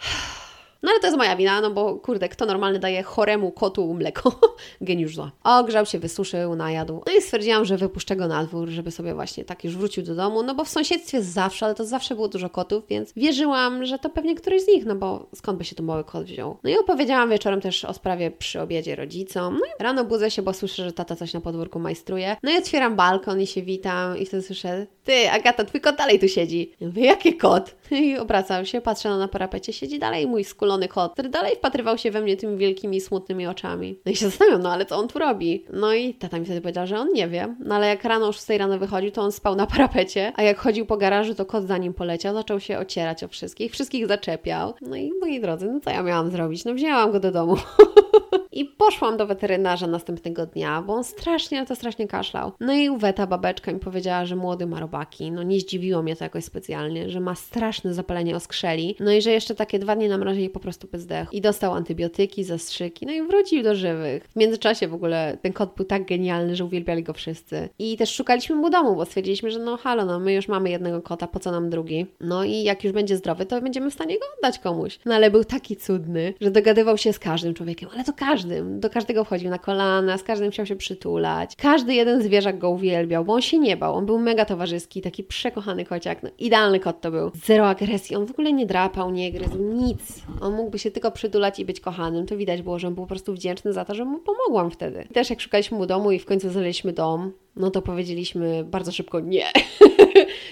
No 0.82 0.90
ale 0.90 1.00
to 1.00 1.06
jest 1.06 1.18
moja 1.18 1.36
wina, 1.36 1.60
no 1.60 1.70
bo 1.70 1.94
kurde, 1.96 2.28
kto 2.28 2.46
normalny 2.46 2.78
daje 2.78 3.02
choremu 3.02 3.52
kotu 3.52 3.94
mleko? 3.94 4.40
Geniusz 4.80 5.14
zła. 5.14 5.30
Ogrzał 5.44 5.86
się, 5.86 5.98
wysuszył, 5.98 6.56
najadł. 6.56 7.02
No 7.06 7.12
i 7.18 7.22
stwierdziłam, 7.22 7.64
że 7.64 7.76
wypuszczę 7.76 8.16
go 8.16 8.28
na 8.28 8.44
dwór, 8.44 8.68
żeby 8.68 8.90
sobie 8.90 9.14
właśnie 9.14 9.44
tak 9.44 9.64
już 9.64 9.76
wrócił 9.76 10.02
do 10.02 10.14
domu, 10.14 10.42
no 10.42 10.54
bo 10.54 10.64
w 10.64 10.68
sąsiedztwie 10.68 11.22
zawsze, 11.22 11.66
ale 11.66 11.74
to 11.74 11.84
zawsze 11.84 12.14
było 12.14 12.28
dużo 12.28 12.50
kotów, 12.50 12.84
więc 12.88 13.12
wierzyłam, 13.16 13.84
że 13.84 13.98
to 13.98 14.10
pewnie 14.10 14.34
któryś 14.34 14.62
z 14.62 14.68
nich, 14.68 14.86
no 14.86 14.94
bo 14.94 15.26
skąd 15.34 15.58
by 15.58 15.64
się 15.64 15.76
tu 15.76 15.82
mały 15.82 16.04
kot 16.04 16.24
wziął? 16.24 16.56
No 16.64 16.70
i 16.70 16.78
opowiedziałam 16.78 17.30
wieczorem 17.30 17.60
też 17.60 17.84
o 17.84 17.94
sprawie 17.94 18.30
przy 18.30 18.60
obiedzie 18.60 18.96
rodzicom. 18.96 19.54
No 19.54 19.66
i 19.66 19.82
rano 19.82 20.04
budzę 20.04 20.30
się, 20.30 20.42
bo 20.42 20.52
słyszę, 20.52 20.84
że 20.84 20.92
tata 20.92 21.16
coś 21.16 21.32
na 21.32 21.40
podwórku 21.40 21.78
majstruje. 21.78 22.36
No 22.42 22.50
i 22.50 22.56
otwieram 22.56 22.96
balkon 22.96 23.40
i 23.40 23.46
się 23.46 23.62
witam 23.62 24.18
i 24.18 24.26
wtedy 24.26 24.42
słyszę, 24.42 24.86
ty 25.04 25.30
Agata, 25.30 25.64
twój 25.64 25.80
kot 25.80 25.96
dalej 25.96 26.18
tu 26.18 26.28
siedzi. 26.28 26.72
Ja 26.80 26.86
mówię, 26.86 27.06
jaki 27.06 27.36
kot? 27.36 27.76
I 27.90 28.18
obracam 28.18 28.66
się, 28.66 28.80
patrzę 28.80 29.08
no 29.08 29.18
na 29.18 29.28
parapecie, 29.28 29.72
siedzi 29.72 29.98
dalej 29.98 30.26
mój 30.26 30.44
skulony 30.70 30.88
kot, 30.88 31.12
który 31.12 31.28
dalej 31.28 31.56
wpatrywał 31.56 31.98
się 31.98 32.10
we 32.10 32.20
mnie 32.20 32.36
tymi 32.36 32.56
wielkimi, 32.56 33.00
smutnymi 33.00 33.46
oczami. 33.46 33.98
No 34.06 34.12
i 34.12 34.16
się 34.16 34.26
zastanawiam, 34.26 34.62
no 34.62 34.72
ale 34.72 34.86
co 34.86 34.96
on 34.96 35.08
tu 35.08 35.18
robi? 35.18 35.64
No 35.72 35.94
i 35.94 36.14
tata 36.14 36.38
mi 36.38 36.44
wtedy 36.44 36.60
powiedział, 36.60 36.86
że 36.86 36.98
on 36.98 37.12
nie 37.12 37.28
wie. 37.28 37.54
No 37.64 37.74
ale 37.74 37.86
jak 37.86 38.04
rano 38.04 38.26
już 38.26 38.38
z 38.38 38.46
tej 38.46 38.58
rano 38.58 38.78
wychodził, 38.78 39.10
to 39.10 39.22
on 39.22 39.32
spał 39.32 39.56
na 39.56 39.66
parapecie, 39.76 40.32
a 40.36 40.42
jak 40.42 40.58
chodził 40.58 40.86
po 40.86 40.96
garażu, 40.96 41.34
to 41.34 41.46
kot 41.46 41.64
za 41.64 41.78
nim 41.78 41.94
poleciał, 41.94 42.34
zaczął 42.34 42.60
się 42.60 42.78
ocierać 42.78 43.24
o 43.24 43.28
wszystkich, 43.28 43.72
wszystkich 43.72 44.06
zaczepiał. 44.06 44.74
No 44.80 44.96
i 44.96 45.12
moi 45.20 45.40
drodzy, 45.40 45.66
no 45.66 45.80
co 45.80 45.90
ja 45.90 46.02
miałam 46.02 46.30
zrobić? 46.30 46.64
No 46.64 46.74
wzięłam 46.74 47.12
go 47.12 47.20
do 47.20 47.30
domu. 47.30 47.56
I 48.52 48.64
poszłam 48.64 49.16
do 49.16 49.26
weterynarza 49.26 49.86
następnego 49.86 50.46
dnia, 50.46 50.82
bo 50.82 50.94
on 50.94 51.04
strasznie, 51.04 51.66
to 51.66 51.76
strasznie 51.76 52.08
kaszlał. 52.08 52.52
No 52.60 52.72
i 52.72 52.90
Uweta, 52.90 53.26
babeczka, 53.26 53.72
mi 53.72 53.80
powiedziała, 53.80 54.26
że 54.26 54.36
młody 54.36 54.66
ma 54.66 54.80
robaki. 54.80 55.32
No 55.32 55.42
nie 55.42 55.60
zdziwiło 55.60 56.02
mnie 56.02 56.16
to 56.16 56.24
jakoś 56.24 56.44
specjalnie, 56.44 57.10
że 57.10 57.20
ma 57.20 57.34
straszne 57.34 57.94
zapalenie 57.94 58.36
oskrzeli. 58.36 58.96
No 59.00 59.12
i 59.12 59.22
że 59.22 59.30
jeszcze 59.30 59.54
takie 59.54 59.78
dwa 59.78 59.96
dni 59.96 60.08
na 60.08 60.18
mrozie 60.18 60.44
i 60.44 60.50
po 60.50 60.60
prostu 60.60 60.88
by 60.92 60.98
zdechł. 60.98 61.32
I 61.32 61.40
dostał 61.40 61.74
antybiotyki, 61.74 62.44
zastrzyki, 62.44 63.06
no 63.06 63.12
i 63.12 63.22
wrócił 63.22 63.62
do 63.62 63.74
żywych. 63.74 64.24
W 64.24 64.36
międzyczasie 64.36 64.88
w 64.88 64.94
ogóle 64.94 65.38
ten 65.42 65.52
kot 65.52 65.74
był 65.76 65.86
tak 65.86 66.06
genialny, 66.06 66.56
że 66.56 66.64
uwielbiali 66.64 67.02
go 67.02 67.12
wszyscy. 67.12 67.68
I 67.78 67.96
też 67.96 68.14
szukaliśmy 68.14 68.56
mu 68.56 68.70
domu, 68.70 68.96
bo 68.96 69.04
stwierdziliśmy, 69.04 69.50
że 69.50 69.58
no 69.58 69.76
halo, 69.76 70.04
no 70.04 70.20
my 70.20 70.32
już 70.32 70.48
mamy 70.48 70.70
jednego 70.70 71.02
kota, 71.02 71.26
po 71.26 71.40
co 71.40 71.50
nam 71.50 71.70
drugi? 71.70 72.06
No 72.20 72.44
i 72.44 72.62
jak 72.62 72.84
już 72.84 72.92
będzie 72.92 73.16
zdrowy, 73.16 73.46
to 73.46 73.60
będziemy 73.60 73.90
w 73.90 73.94
stanie 73.94 74.18
go 74.18 74.24
oddać 74.38 74.58
komuś. 74.58 74.98
No 75.04 75.14
ale 75.14 75.30
był 75.30 75.44
taki 75.44 75.76
cudny, 75.76 76.34
że 76.40 76.50
dogadywał 76.50 76.98
się 76.98 77.12
z 77.12 77.18
każdym 77.18 77.54
człowiekiem, 77.54 77.88
ale 77.94 78.04
to 78.04 78.12
każdym. 78.40 78.80
Do 78.80 78.90
każdego 78.90 79.24
wchodził 79.24 79.50
na 79.50 79.58
kolana, 79.58 80.18
z 80.18 80.22
każdym 80.22 80.50
chciał 80.50 80.66
się 80.66 80.76
przytulać. 80.76 81.56
Każdy 81.56 81.94
jeden 81.94 82.22
zwierzak 82.22 82.58
go 82.58 82.70
uwielbiał, 82.70 83.24
bo 83.24 83.32
on 83.32 83.42
się 83.42 83.58
nie 83.58 83.76
bał. 83.76 83.94
On 83.94 84.06
był 84.06 84.18
mega 84.18 84.44
towarzyski, 84.44 85.02
taki 85.02 85.24
przekochany 85.24 85.84
kociak. 85.84 86.22
No, 86.22 86.30
idealny 86.38 86.80
kot 86.80 87.00
to 87.00 87.10
był. 87.10 87.30
Zero 87.44 87.68
agresji. 87.68 88.16
On 88.16 88.26
w 88.26 88.30
ogóle 88.30 88.52
nie 88.52 88.66
drapał, 88.66 89.10
nie 89.10 89.32
gryzł, 89.32 89.58
nic. 89.58 90.22
On 90.40 90.54
mógłby 90.54 90.78
się 90.78 90.90
tylko 90.90 91.10
przytulać 91.10 91.58
i 91.58 91.64
być 91.64 91.80
kochanym. 91.80 92.26
To 92.26 92.36
widać 92.36 92.62
było, 92.62 92.78
że 92.78 92.88
on 92.88 92.94
był 92.94 93.04
po 93.04 93.08
prostu 93.08 93.34
wdzięczny 93.34 93.72
za 93.72 93.84
to, 93.84 93.94
że 93.94 94.04
mu 94.04 94.18
pomogłam 94.18 94.70
wtedy. 94.70 95.06
I 95.10 95.14
też 95.14 95.30
jak 95.30 95.40
szukaliśmy 95.40 95.78
mu 95.78 95.86
domu 95.86 96.12
i 96.12 96.18
w 96.18 96.24
końcu 96.24 96.50
znaleźliśmy 96.50 96.92
dom, 96.92 97.32
no 97.56 97.70
to 97.70 97.82
powiedzieliśmy 97.82 98.64
bardzo 98.64 98.92
szybko 98.92 99.20
nie. 99.20 99.46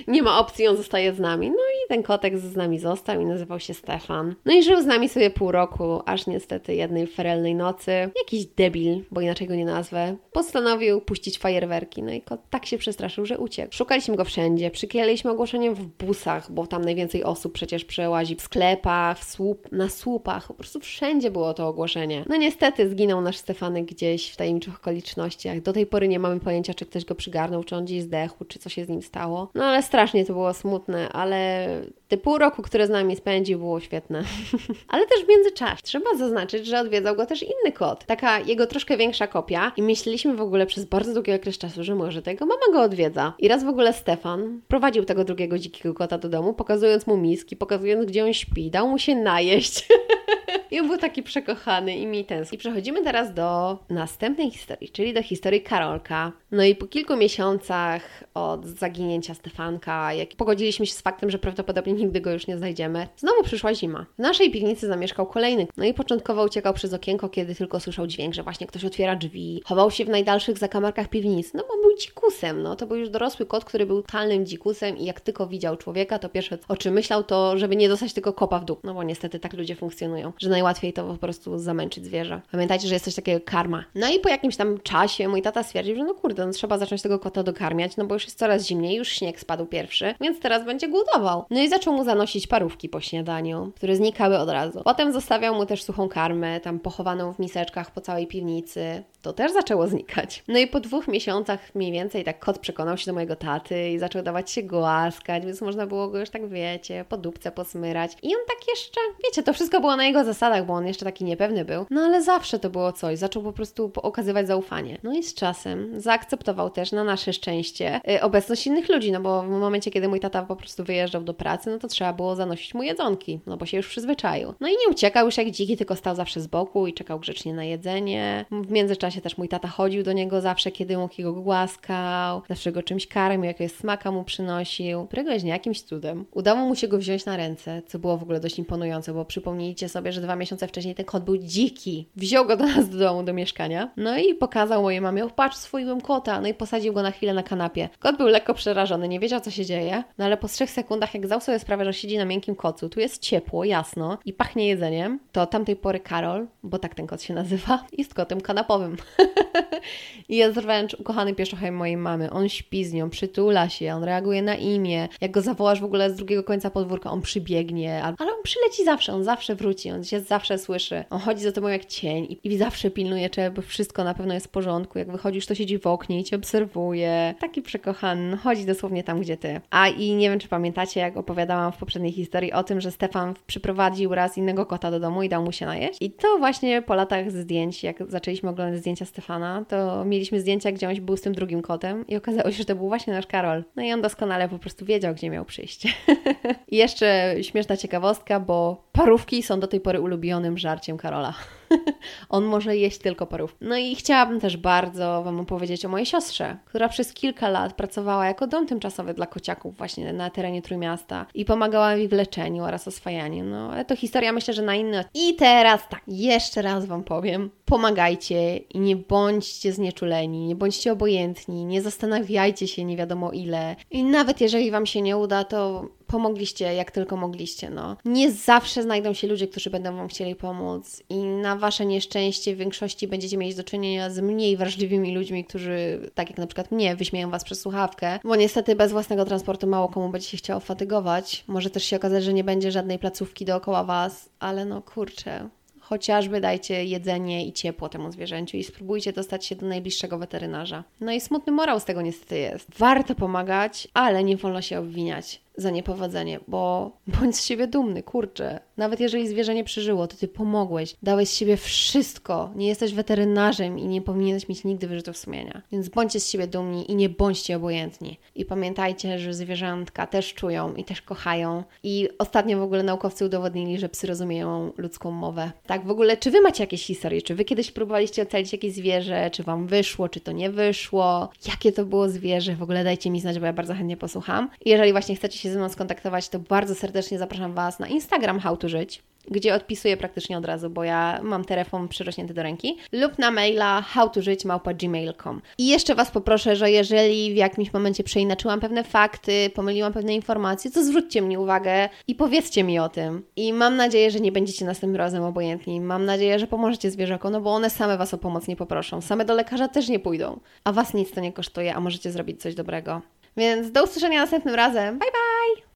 nie 0.06 0.22
ma 0.22 0.38
opcji, 0.38 0.66
on 0.66 0.76
zostaje 0.76 1.14
z 1.14 1.18
nami. 1.18 1.50
No 1.50 1.56
i 1.56 1.88
ten 1.88 2.02
kotek 2.02 2.38
z 2.38 2.56
nami 2.56 2.78
został 2.78 3.20
i 3.20 3.24
nazywał 3.24 3.60
się 3.60 3.74
Stefan. 3.74 4.34
No 4.44 4.52
i 4.52 4.62
żył 4.62 4.82
z 4.82 4.86
nami 4.86 5.08
sobie 5.08 5.30
pół 5.30 5.52
roku, 5.52 6.02
aż 6.06 6.26
niestety 6.26 6.74
jednej 6.74 7.06
ferelnej 7.06 7.54
nocy 7.54 7.92
jakiś 8.18 8.46
debil, 8.46 9.04
bo 9.10 9.20
inaczej 9.20 9.46
go 9.46 9.54
nie 9.54 9.64
nazwę, 9.64 10.16
postanowił 10.32 11.00
puścić 11.00 11.38
fajerwerki. 11.38 12.02
No 12.02 12.12
i 12.12 12.22
kot 12.22 12.40
tak 12.50 12.66
się 12.66 12.78
przestraszył, 12.78 13.26
że 13.26 13.38
uciekł. 13.38 13.74
Szukaliśmy 13.74 14.16
go 14.16 14.24
wszędzie, 14.24 14.70
przyklejaliśmy 14.70 15.30
ogłoszenie 15.30 15.70
w 15.70 15.86
busach, 15.86 16.52
bo 16.52 16.66
tam 16.66 16.84
najwięcej 16.84 17.24
osób 17.24 17.52
przecież 17.52 17.84
przełazi 17.84 18.36
w 18.36 18.42
sklepach, 18.42 19.18
w 19.18 19.24
słup, 19.24 19.72
na 19.72 19.88
słupach, 19.88 20.46
po 20.46 20.54
prostu 20.54 20.80
wszędzie 20.80 21.30
było 21.30 21.54
to 21.54 21.68
ogłoszenie. 21.68 22.24
No 22.28 22.36
niestety 22.36 22.90
zginął 22.90 23.20
nasz 23.20 23.36
Stefanek 23.36 23.84
gdzieś 23.84 24.30
w 24.30 24.36
tajemniczych 24.36 24.76
okolicznościach. 24.76 25.60
Do 25.60 25.72
tej 25.72 25.86
pory 25.86 26.08
nie 26.08 26.18
mamy 26.18 26.40
pojęcia, 26.40 26.74
czy 26.74 26.86
ktoś 26.86 27.04
go 27.04 27.14
przygarnął, 27.14 27.64
czy 27.64 27.76
on 27.76 27.84
gdzieś 27.84 28.02
zdechł, 28.02 28.44
czy 28.44 28.58
co 28.58 28.68
się 28.68 28.84
z 28.84 28.88
nim 28.88 29.02
stało. 29.02 29.50
No 29.54 29.64
ale 29.64 29.82
strasznie 29.88 30.24
to 30.24 30.32
było 30.32 30.54
smutne, 30.54 31.08
ale 31.08 31.68
te 32.08 32.16
pół 32.16 32.38
roku, 32.38 32.62
które 32.62 32.86
z 32.86 32.90
nami 32.90 33.16
spędził, 33.16 33.58
było 33.58 33.80
świetne. 33.80 34.22
ale 34.88 35.06
też 35.06 35.24
w 35.24 35.28
międzyczasie 35.28 35.82
trzeba 35.82 36.14
zaznaczyć, 36.18 36.66
że 36.66 36.80
odwiedzał 36.80 37.16
go 37.16 37.26
też 37.26 37.42
inny 37.42 37.72
kot. 37.72 38.04
Taka 38.04 38.40
jego 38.40 38.66
troszkę 38.66 38.96
większa 38.96 39.26
kopia 39.26 39.72
i 39.76 39.82
myśleliśmy 39.82 40.36
w 40.36 40.40
ogóle 40.40 40.66
przez 40.66 40.84
bardzo 40.84 41.14
długi 41.14 41.32
okres 41.32 41.58
czasu, 41.58 41.84
że 41.84 41.94
może 41.94 42.22
tego 42.22 42.46
mama 42.46 42.72
go 42.72 42.82
odwiedza. 42.82 43.32
I 43.38 43.48
raz 43.48 43.64
w 43.64 43.68
ogóle 43.68 43.92
Stefan 43.92 44.60
prowadził 44.68 45.04
tego 45.04 45.24
drugiego 45.24 45.58
dzikiego 45.58 45.94
kota 45.94 46.18
do 46.18 46.28
domu, 46.28 46.54
pokazując 46.54 47.06
mu 47.06 47.16
miski, 47.16 47.56
pokazując 47.56 48.06
gdzie 48.06 48.24
on 48.24 48.32
śpi, 48.32 48.70
dał 48.70 48.88
mu 48.88 48.98
się 48.98 49.16
najeść. 49.16 49.88
I 50.70 50.80
on 50.80 50.88
był 50.88 50.98
taki 50.98 51.22
przekochany 51.22 51.96
i 51.96 52.06
mi 52.06 52.24
tęskni. 52.24 52.56
I 52.56 52.58
przechodzimy 52.58 53.04
teraz 53.04 53.34
do 53.34 53.78
następnej 53.90 54.50
historii, 54.50 54.90
czyli 54.90 55.14
do 55.14 55.22
historii 55.22 55.62
Karolka. 55.62 56.32
No 56.50 56.64
i 56.64 56.74
po 56.74 56.86
kilku 56.86 57.16
miesiącach 57.16 58.24
od 58.38 58.66
zaginięcia 58.66 59.34
Stefanka, 59.34 60.12
jak 60.12 60.28
pogodziliśmy 60.36 60.86
się 60.86 60.94
z 60.94 61.00
faktem, 61.00 61.30
że 61.30 61.38
prawdopodobnie 61.38 61.92
nigdy 61.92 62.20
go 62.20 62.30
już 62.30 62.46
nie 62.46 62.58
znajdziemy, 62.58 63.08
znowu 63.16 63.42
przyszła 63.42 63.74
zima. 63.74 64.06
W 64.18 64.22
naszej 64.22 64.50
piwnicy 64.50 64.86
zamieszkał 64.86 65.26
kolejny. 65.26 65.66
No 65.76 65.84
i 65.84 65.94
początkowo 65.94 66.44
uciekał 66.44 66.74
przez 66.74 66.92
okienko, 66.94 67.28
kiedy 67.28 67.54
tylko 67.54 67.80
słyszał 67.80 68.06
dźwięk, 68.06 68.34
że 68.34 68.42
właśnie 68.42 68.66
ktoś 68.66 68.84
otwiera 68.84 69.16
drzwi. 69.16 69.62
Chował 69.64 69.90
się 69.90 70.04
w 70.04 70.08
najdalszych 70.08 70.58
zakamarkach 70.58 71.08
piwnicy, 71.08 71.50
no 71.54 71.64
bo 71.68 71.82
był 71.82 71.96
dzikusem, 71.96 72.62
no 72.62 72.76
to 72.76 72.86
był 72.86 72.96
już 72.96 73.10
dorosły 73.10 73.46
kot, 73.46 73.64
który 73.64 73.86
był 73.86 74.02
totalnym 74.02 74.46
dzikusem 74.46 74.96
i 74.98 75.04
jak 75.04 75.20
tylko 75.20 75.46
widział 75.46 75.76
człowieka, 75.76 76.18
to 76.18 76.28
pierwsze 76.28 76.58
o 76.68 76.76
czym 76.76 76.94
myślał 76.94 77.24
to, 77.24 77.58
żeby 77.58 77.76
nie 77.76 77.88
dostać 77.88 78.12
tylko 78.12 78.32
kopa 78.32 78.58
w 78.58 78.64
dół. 78.64 78.76
No 78.84 78.94
bo 78.94 79.02
niestety 79.02 79.40
tak 79.40 79.52
ludzie 79.52 79.74
funkcjonują, 79.76 80.32
że 80.38 80.48
najłatwiej 80.48 80.92
to 80.92 81.04
po 81.04 81.16
prostu 81.16 81.58
zamęczyć 81.58 82.04
zwierzę. 82.04 82.40
Pamiętajcie, 82.52 82.88
że 82.88 82.94
jest 82.94 83.04
coś 83.04 83.14
takiego 83.14 83.40
karma. 83.44 83.84
No 83.94 84.08
i 84.08 84.18
po 84.18 84.28
jakimś 84.28 84.56
tam 84.56 84.80
czasie 84.80 85.28
mój 85.28 85.42
tata 85.42 85.62
stwierdził, 85.62 85.96
że 85.96 86.04
no 86.04 86.14
kurde, 86.14 86.46
no 86.46 86.52
trzeba 86.52 86.78
zacząć 86.78 87.02
tego 87.02 87.18
kota 87.18 87.42
dokarmiać, 87.42 87.96
no 87.96 88.04
bo 88.04 88.14
już 88.14 88.27
jest 88.28 88.38
coraz 88.38 88.66
zimniej, 88.66 88.96
już 88.96 89.08
śnieg 89.08 89.40
spadł 89.40 89.66
pierwszy, 89.66 90.14
więc 90.20 90.40
teraz 90.40 90.64
będzie 90.64 90.88
głodował. 90.88 91.44
No 91.50 91.60
i 91.60 91.68
zaczął 91.68 91.94
mu 91.94 92.04
zanosić 92.04 92.46
parówki 92.46 92.88
po 92.88 93.00
śniadaniu, 93.00 93.72
które 93.76 93.96
znikały 93.96 94.38
od 94.38 94.48
razu. 94.50 94.82
Potem 94.84 95.12
zostawiał 95.12 95.54
mu 95.54 95.66
też 95.66 95.82
suchą 95.82 96.08
karmę, 96.08 96.60
tam 96.60 96.80
pochowaną 96.80 97.32
w 97.32 97.38
miseczkach 97.38 97.90
po 97.90 98.00
całej 98.00 98.26
piwnicy. 98.26 99.02
To 99.22 99.32
też 99.32 99.52
zaczęło 99.52 99.88
znikać. 99.88 100.44
No 100.48 100.58
i 100.58 100.66
po 100.66 100.80
dwóch 100.80 101.08
miesiącach 101.08 101.74
mniej 101.74 101.92
więcej 101.92 102.24
tak 102.24 102.38
kot 102.38 102.58
przekonał 102.58 102.96
się 102.98 103.06
do 103.06 103.12
mojego 103.12 103.36
taty 103.36 103.90
i 103.90 103.98
zaczął 103.98 104.22
dawać 104.22 104.50
się 104.50 104.62
głaskać, 104.62 105.46
więc 105.46 105.60
można 105.60 105.86
było 105.86 106.08
go 106.08 106.18
już 106.18 106.30
tak, 106.30 106.48
wiecie, 106.48 107.04
po 107.08 107.16
dupce 107.16 107.50
posmyrać. 107.50 108.12
I 108.22 108.26
on 108.34 108.40
tak 108.48 108.68
jeszcze, 108.68 109.00
wiecie, 109.24 109.42
to 109.42 109.52
wszystko 109.52 109.80
było 109.80 109.96
na 109.96 110.06
jego 110.06 110.24
zasadach, 110.24 110.66
bo 110.66 110.74
on 110.74 110.86
jeszcze 110.86 111.04
taki 111.04 111.24
niepewny 111.24 111.64
był. 111.64 111.86
No 111.90 112.00
ale 112.00 112.22
zawsze 112.22 112.58
to 112.58 112.70
było 112.70 112.92
coś. 112.92 113.18
Zaczął 113.18 113.42
po 113.42 113.52
prostu 113.52 113.92
okazywać 113.96 114.46
zaufanie. 114.46 114.98
No 115.02 115.14
i 115.14 115.22
z 115.22 115.34
czasem 115.34 116.00
zaakceptował 116.00 116.70
też 116.70 116.92
na 116.92 117.04
nasze 117.04 117.32
szczęście 117.32 118.00
yy, 118.04 118.22
obecność 118.22 118.66
innych 118.66 118.88
ludzi, 118.88 119.12
no 119.12 119.20
bo 119.20 119.42
w 119.42 119.48
momencie, 119.48 119.90
kiedy 119.90 120.08
mój 120.08 120.20
tata 120.20 120.42
po 120.42 120.56
prostu 120.56 120.84
wyjeżdżał 120.84 121.22
do 121.22 121.34
pracy, 121.34 121.70
no 121.70 121.78
to 121.78 121.88
trzeba 121.88 122.12
było 122.12 122.36
zanosić 122.36 122.74
mu 122.74 122.82
jedzonki, 122.82 123.40
no 123.46 123.56
bo 123.56 123.66
się 123.66 123.76
już 123.76 123.88
przyzwyczaił. 123.88 124.54
No 124.60 124.68
i 124.68 124.70
nie 124.70 124.88
uciekał 124.90 125.26
już 125.26 125.36
jak 125.36 125.50
dziki, 125.50 125.76
tylko 125.76 125.96
stał 125.96 126.14
zawsze 126.14 126.40
z 126.40 126.46
boku 126.46 126.86
i 126.86 126.94
czekał 126.94 127.20
grzecznie 127.20 127.54
na 127.54 127.64
jedzenie. 127.64 128.44
W 128.50 128.70
międzyczasie 128.70 129.07
też 129.10 129.38
mój 129.38 129.48
tata 129.48 129.68
chodził 129.68 130.02
do 130.02 130.12
niego 130.12 130.40
zawsze, 130.40 130.70
kiedy 130.70 130.98
mógł 130.98 131.22
go 131.22 131.32
głaskał, 131.32 132.42
zawsze 132.48 132.72
go 132.72 132.82
czymś 132.82 133.06
karmił, 133.06 133.44
jakiegoś 133.44 133.72
smaka 133.72 134.10
mu 134.10 134.24
przynosił. 134.24 135.06
Któregoś 135.06 135.42
dnia 135.42 135.52
jakimś 135.52 135.82
cudem 135.82 136.24
udało 136.32 136.60
mu 136.60 136.74
się 136.74 136.88
go 136.88 136.98
wziąć 136.98 137.24
na 137.24 137.36
ręce, 137.36 137.82
co 137.86 137.98
było 137.98 138.16
w 138.16 138.22
ogóle 138.22 138.40
dość 138.40 138.58
imponujące, 138.58 139.12
bo 139.12 139.24
przypomnijcie 139.24 139.88
sobie, 139.88 140.12
że 140.12 140.20
dwa 140.20 140.36
miesiące 140.36 140.68
wcześniej 140.68 140.94
ten 140.94 141.06
kot 141.06 141.24
był 141.24 141.36
dziki. 141.36 142.08
Wziął 142.16 142.46
go 142.46 142.56
do 142.56 142.66
nas 142.66 142.88
do 142.88 142.98
domu, 142.98 143.22
do 143.22 143.32
mieszkania, 143.32 143.90
no 143.96 144.18
i 144.18 144.34
pokazał 144.34 144.82
mojej 144.82 145.00
mamie, 145.00 145.24
o 145.24 145.30
patrz, 145.30 145.56
swoiłem 145.56 146.00
kota, 146.00 146.40
no 146.40 146.48
i 146.48 146.54
posadził 146.54 146.92
go 146.92 147.02
na 147.02 147.10
chwilę 147.10 147.34
na 147.34 147.42
kanapie. 147.42 147.88
Kot 147.98 148.16
był 148.16 148.26
lekko 148.26 148.54
przerażony, 148.54 149.08
nie 149.08 149.20
wiedział 149.20 149.40
co 149.40 149.50
się 149.50 149.64
dzieje, 149.64 150.04
no 150.18 150.24
ale 150.24 150.36
po 150.36 150.48
trzech 150.48 150.70
sekundach, 150.70 151.14
jak 151.14 151.26
zdał 151.26 151.40
sobie 151.40 151.58
sprawę, 151.58 151.84
że 151.84 151.92
siedzi 151.92 152.18
na 152.18 152.24
miękkim 152.24 152.54
kocu, 152.54 152.88
tu 152.88 153.00
jest 153.00 153.22
ciepło, 153.22 153.64
jasno 153.64 154.18
i 154.24 154.32
pachnie 154.32 154.68
jedzeniem, 154.68 155.20
to 155.32 155.46
tamtej 155.46 155.76
pory 155.76 156.00
Karol, 156.00 156.46
bo 156.62 156.78
tak 156.78 156.94
ten 156.94 157.06
kot 157.06 157.22
się 157.22 157.34
nazywa, 157.34 157.84
jest 157.98 158.14
kotem 158.14 158.40
kanapowym. 158.40 158.96
Jest 160.28 160.60
wręcz 160.60 160.94
ukochany 160.94 161.34
pieszochem 161.34 161.74
mojej 161.74 161.96
mamy. 161.96 162.30
On 162.30 162.48
śpi 162.48 162.84
z 162.84 162.92
nią, 162.92 163.10
przytula 163.10 163.68
się, 163.68 163.94
on 163.94 164.04
reaguje 164.04 164.42
na 164.42 164.54
imię. 164.54 165.08
Jak 165.20 165.30
go 165.30 165.40
zawołasz 165.40 165.80
w 165.80 165.84
ogóle 165.84 166.10
z 166.10 166.16
drugiego 166.16 166.44
końca 166.44 166.70
podwórka, 166.70 167.10
on 167.10 167.22
przybiegnie, 167.22 168.02
ale 168.02 168.14
on 168.20 168.42
przyleci 168.42 168.84
zawsze, 168.84 169.12
on 169.12 169.24
zawsze 169.24 169.54
wróci, 169.54 169.90
on 169.90 170.04
się 170.04 170.20
zawsze 170.20 170.58
słyszy. 170.58 171.04
On 171.10 171.20
chodzi 171.20 171.42
za 171.42 171.52
tobą 171.52 171.68
jak 171.68 171.84
cień 171.84 172.36
i, 172.44 172.58
zawsze 172.58 172.90
pilnuje, 172.90 173.30
czy 173.30 173.52
wszystko 173.62 174.04
na 174.04 174.14
pewno 174.14 174.34
jest 174.34 174.46
w 174.46 174.50
porządku. 174.50 174.98
Jak 174.98 175.12
wychodzisz, 175.12 175.46
to 175.46 175.54
siedzi 175.54 175.78
w 175.78 175.86
oknie 175.86 176.20
i 176.20 176.24
cię 176.24 176.36
obserwuje. 176.36 177.34
Taki 177.40 177.62
przekochany, 177.62 178.36
chodzi 178.36 178.66
dosłownie 178.66 179.04
tam, 179.04 179.20
gdzie 179.20 179.36
ty. 179.36 179.60
A 179.70 179.88
i 179.88 180.14
nie 180.14 180.30
wiem, 180.30 180.38
czy 180.38 180.48
pamiętacie, 180.48 181.00
jak 181.00 181.16
opowiadałam 181.16 181.72
w 181.72 181.76
poprzedniej 181.76 182.12
historii 182.12 182.52
o 182.52 182.64
tym, 182.64 182.80
że 182.80 182.90
Stefan 182.90 183.34
przyprowadził 183.46 184.14
raz 184.14 184.38
innego 184.38 184.66
kota 184.66 184.90
do 184.90 185.00
domu 185.00 185.22
i 185.22 185.28
dał 185.28 185.44
mu 185.44 185.52
się 185.52 185.66
najeść. 185.66 186.02
I 186.02 186.10
to 186.10 186.38
właśnie 186.38 186.82
po 186.82 186.94
latach 186.94 187.30
zdjęć, 187.30 187.82
jak 187.82 188.10
zaczęliśmy 188.10 188.50
oglądać 188.50 188.78
zdjęcia 188.80 188.87
zdjęcia 188.88 189.04
Stefana, 189.04 189.64
to 189.68 190.04
mieliśmy 190.04 190.40
zdjęcia, 190.40 190.72
gdzie 190.72 190.88
on 190.88 190.94
był 190.94 191.16
z 191.16 191.20
tym 191.20 191.34
drugim 191.34 191.62
kotem 191.62 192.06
i 192.06 192.16
okazało 192.16 192.50
się, 192.50 192.56
że 192.56 192.64
to 192.64 192.74
był 192.74 192.88
właśnie 192.88 193.12
nasz 193.12 193.26
Karol. 193.26 193.64
No 193.76 193.82
i 193.82 193.92
on 193.92 194.02
doskonale 194.02 194.48
po 194.48 194.58
prostu 194.58 194.84
wiedział, 194.84 195.14
gdzie 195.14 195.30
miał 195.30 195.44
przyjść. 195.44 195.86
I 196.72 196.76
jeszcze 196.76 197.36
śmieszna 197.42 197.76
ciekawostka, 197.76 198.40
bo 198.40 198.84
parówki 198.92 199.42
są 199.42 199.60
do 199.60 199.66
tej 199.66 199.80
pory 199.80 200.00
ulubionym 200.00 200.58
żarciem 200.58 200.96
Karola. 200.96 201.34
On 202.28 202.44
może 202.44 202.76
jeść 202.76 202.98
tylko 202.98 203.26
parów. 203.26 203.56
No 203.60 203.76
i 203.76 203.94
chciałabym 203.94 204.40
też 204.40 204.56
bardzo 204.56 205.22
Wam 205.22 205.40
opowiedzieć 205.40 205.84
o 205.84 205.88
mojej 205.88 206.06
siostrze, 206.06 206.56
która 206.64 206.88
przez 206.88 207.12
kilka 207.12 207.48
lat 207.48 207.72
pracowała 207.72 208.26
jako 208.26 208.46
dom 208.46 208.66
tymczasowy 208.66 209.14
dla 209.14 209.26
kociaków 209.26 209.76
właśnie 209.76 210.12
na 210.12 210.30
terenie 210.30 210.62
Trójmiasta 210.62 211.26
i 211.34 211.44
pomagała 211.44 211.96
mi 211.96 212.08
w 212.08 212.12
leczeniu 212.12 212.64
oraz 212.64 212.88
oswajaniu. 212.88 213.44
No 213.44 213.72
ale 213.72 213.84
to 213.84 213.96
historia 213.96 214.32
myślę, 214.32 214.54
że 214.54 214.62
na 214.62 214.74
inny. 214.74 215.04
I 215.14 215.34
teraz 215.34 215.88
tak, 215.88 216.02
jeszcze 216.08 216.62
raz 216.62 216.86
Wam 216.86 217.04
powiem. 217.04 217.50
Pomagajcie 217.64 218.56
i 218.56 218.80
nie 218.80 218.96
bądźcie 218.96 219.72
znieczuleni, 219.72 220.46
nie 220.46 220.56
bądźcie 220.56 220.92
obojętni, 220.92 221.64
nie 221.64 221.82
zastanawiajcie 221.82 222.68
się 222.68 222.84
nie 222.84 222.96
wiadomo 222.96 223.32
ile. 223.32 223.76
I 223.90 224.04
nawet 224.04 224.40
jeżeli 224.40 224.70
Wam 224.70 224.86
się 224.86 225.02
nie 225.02 225.16
uda, 225.16 225.44
to 225.44 225.88
pomogliście 226.08 226.74
jak 226.74 226.90
tylko 226.90 227.16
mogliście. 227.16 227.70
No. 227.70 227.96
Nie 228.04 228.32
zawsze 228.32 228.82
znajdą 228.82 229.12
się 229.12 229.26
ludzie, 229.26 229.48
którzy 229.48 229.70
będą 229.70 229.96
Wam 229.96 230.08
chcieli 230.08 230.34
pomóc 230.34 231.02
i 231.08 231.18
na 231.18 231.56
Wasze 231.56 231.86
nieszczęście 231.86 232.54
w 232.54 232.58
większości 232.58 233.08
będziecie 233.08 233.36
mieć 233.36 233.54
do 233.54 233.64
czynienia 233.64 234.10
z 234.10 234.18
mniej 234.18 234.56
wrażliwymi 234.56 235.14
ludźmi, 235.14 235.44
którzy, 235.44 236.10
tak 236.14 236.30
jak 236.30 236.38
na 236.38 236.46
przykład 236.46 236.72
mnie, 236.72 236.96
wyśmieją 236.96 237.30
Was 237.30 237.44
przez 237.44 237.60
słuchawkę, 237.60 238.18
bo 238.24 238.36
niestety 238.36 238.76
bez 238.76 238.92
własnego 238.92 239.24
transportu 239.24 239.66
mało 239.66 239.88
komu 239.88 240.08
będzie 240.08 240.28
się 240.28 240.36
chciało 240.36 240.60
fatygować. 240.60 241.44
Może 241.46 241.70
też 241.70 241.84
się 241.84 241.96
okazać, 241.96 242.24
że 242.24 242.32
nie 242.32 242.44
będzie 242.44 242.72
żadnej 242.72 242.98
placówki 242.98 243.44
dookoła 243.44 243.84
Was, 243.84 244.28
ale 244.40 244.64
no 244.64 244.82
kurczę, 244.82 245.48
chociażby 245.80 246.40
dajcie 246.40 246.84
jedzenie 246.84 247.46
i 247.46 247.52
ciepło 247.52 247.88
temu 247.88 248.12
zwierzęciu 248.12 248.56
i 248.56 248.64
spróbujcie 248.64 249.12
dostać 249.12 249.46
się 249.46 249.56
do 249.56 249.66
najbliższego 249.66 250.18
weterynarza. 250.18 250.84
No 251.00 251.12
i 251.12 251.20
smutny 251.20 251.52
morał 251.52 251.80
z 251.80 251.84
tego 251.84 252.02
niestety 252.02 252.38
jest. 252.38 252.68
Warto 252.78 253.14
pomagać, 253.14 253.88
ale 253.94 254.24
nie 254.24 254.36
wolno 254.36 254.62
się 254.62 254.78
obwiniać 254.78 255.40
za 255.58 255.70
niepowodzenie, 255.70 256.40
bo 256.48 256.90
bądź 257.20 257.36
z 257.36 257.44
siebie 257.44 257.66
dumny, 257.66 258.02
kurczę. 258.02 258.60
Nawet 258.76 259.00
jeżeli 259.00 259.28
zwierzę 259.28 259.54
nie 259.54 259.64
przeżyło, 259.64 260.06
to 260.06 260.16
ty 260.16 260.28
pomogłeś, 260.28 260.94
dałeś 261.02 261.28
z 261.28 261.34
siebie 261.34 261.56
wszystko. 261.56 262.50
Nie 262.56 262.66
jesteś 262.66 262.94
weterynarzem 262.94 263.78
i 263.78 263.86
nie 263.86 264.02
powinieneś 264.02 264.48
mieć 264.48 264.64
nigdy 264.64 264.88
wyrzutów 264.88 265.16
sumienia. 265.16 265.62
Więc 265.72 265.88
bądźcie 265.88 266.20
z 266.20 266.30
siebie 266.30 266.46
dumni 266.46 266.90
i 266.90 266.94
nie 266.94 267.08
bądźcie 267.08 267.56
obojętni. 267.56 268.18
I 268.34 268.44
pamiętajcie, 268.44 269.18
że 269.18 269.34
zwierzętka 269.34 270.06
też 270.06 270.34
czują 270.34 270.74
i 270.74 270.84
też 270.84 271.02
kochają. 271.02 271.64
I 271.82 272.08
ostatnio 272.18 272.58
w 272.58 272.62
ogóle 272.62 272.82
naukowcy 272.82 273.24
udowodnili, 273.24 273.78
że 273.78 273.88
psy 273.88 274.06
rozumieją 274.06 274.72
ludzką 274.76 275.10
mowę. 275.10 275.52
Tak, 275.66 275.86
w 275.86 275.90
ogóle, 275.90 276.16
czy 276.16 276.30
wy 276.30 276.40
macie 276.40 276.62
jakieś 276.62 276.84
historie? 276.84 277.22
Czy 277.22 277.34
wy 277.34 277.44
kiedyś 277.44 277.70
próbowaliście 277.70 278.22
ocalić 278.22 278.52
jakieś 278.52 278.72
zwierzę? 278.72 279.30
Czy 279.30 279.42
wam 279.42 279.66
wyszło, 279.66 280.08
czy 280.08 280.20
to 280.20 280.32
nie 280.32 280.50
wyszło? 280.50 281.28
Jakie 281.48 281.72
to 281.72 281.84
było 281.84 282.08
zwierzę? 282.08 282.54
W 282.54 282.62
ogóle 282.62 282.84
dajcie 282.84 283.10
mi 283.10 283.20
znać, 283.20 283.38
bo 283.38 283.46
ja 283.46 283.52
bardzo 283.52 283.74
chętnie 283.74 283.96
posłucham. 283.96 284.50
I 284.64 284.70
jeżeli 284.70 284.92
właśnie 284.92 285.16
chcecie 285.16 285.38
się 285.38 285.47
się 285.48 285.52
ze 285.52 285.58
mną 285.58 285.68
skontaktować, 285.68 286.28
to 286.28 286.38
bardzo 286.38 286.74
serdecznie 286.74 287.18
zapraszam 287.18 287.54
Was 287.54 287.78
na 287.78 287.88
Instagram 287.88 288.40
How 288.40 288.56
to 288.56 288.68
Żyć 288.68 289.02
gdzie 289.30 289.54
odpisuję 289.54 289.96
praktycznie 289.96 290.38
od 290.38 290.44
razu, 290.44 290.70
bo 290.70 290.84
ja 290.84 291.20
mam 291.22 291.44
telefon 291.44 291.88
przyrośnięty 291.88 292.34
do 292.34 292.42
ręki, 292.42 292.76
lub 292.92 293.18
na 293.18 293.30
maila 293.30 293.82
howtożyć.gmail.com. 293.82 295.42
I 295.58 295.66
jeszcze 295.66 295.94
Was 295.94 296.10
poproszę, 296.10 296.56
że 296.56 296.70
jeżeli 296.70 297.32
w 297.32 297.36
jakimś 297.36 297.72
momencie 297.72 298.04
przeinaczyłam 298.04 298.60
pewne 298.60 298.84
fakty, 298.84 299.50
pomyliłam 299.54 299.92
pewne 299.92 300.14
informacje, 300.14 300.70
to 300.70 300.84
zwróćcie 300.84 301.20
mi 301.20 301.38
uwagę 301.38 301.88
i 302.06 302.14
powiedzcie 302.14 302.64
mi 302.64 302.78
o 302.78 302.88
tym. 302.88 303.22
I 303.36 303.52
mam 303.52 303.76
nadzieję, 303.76 304.10
że 304.10 304.20
nie 304.20 304.32
będziecie 304.32 304.64
następnym 304.64 304.96
razem 304.96 305.22
obojętni. 305.22 305.80
Mam 305.80 306.04
nadzieję, 306.04 306.38
że 306.38 306.46
pomożecie 306.46 306.90
zwierzakom, 306.90 307.32
no 307.32 307.40
bo 307.40 307.54
one 307.54 307.70
same 307.70 307.98
Was 307.98 308.14
o 308.14 308.18
pomoc 308.18 308.48
nie 308.48 308.56
poproszą. 308.56 309.00
Same 309.00 309.24
do 309.24 309.34
lekarza 309.34 309.68
też 309.68 309.88
nie 309.88 309.98
pójdą. 309.98 310.40
A 310.64 310.72
Was 310.72 310.94
nic 310.94 311.10
to 311.10 311.20
nie 311.20 311.32
kosztuje, 311.32 311.74
a 311.74 311.80
możecie 311.80 312.12
zrobić 312.12 312.42
coś 312.42 312.54
dobrego. 312.54 313.02
Więc 313.36 313.72
do 313.72 313.84
usłyszenia 313.84 314.20
następnym 314.20 314.54
razem. 314.54 314.98
Bye 314.98 315.10
bye! 315.10 315.62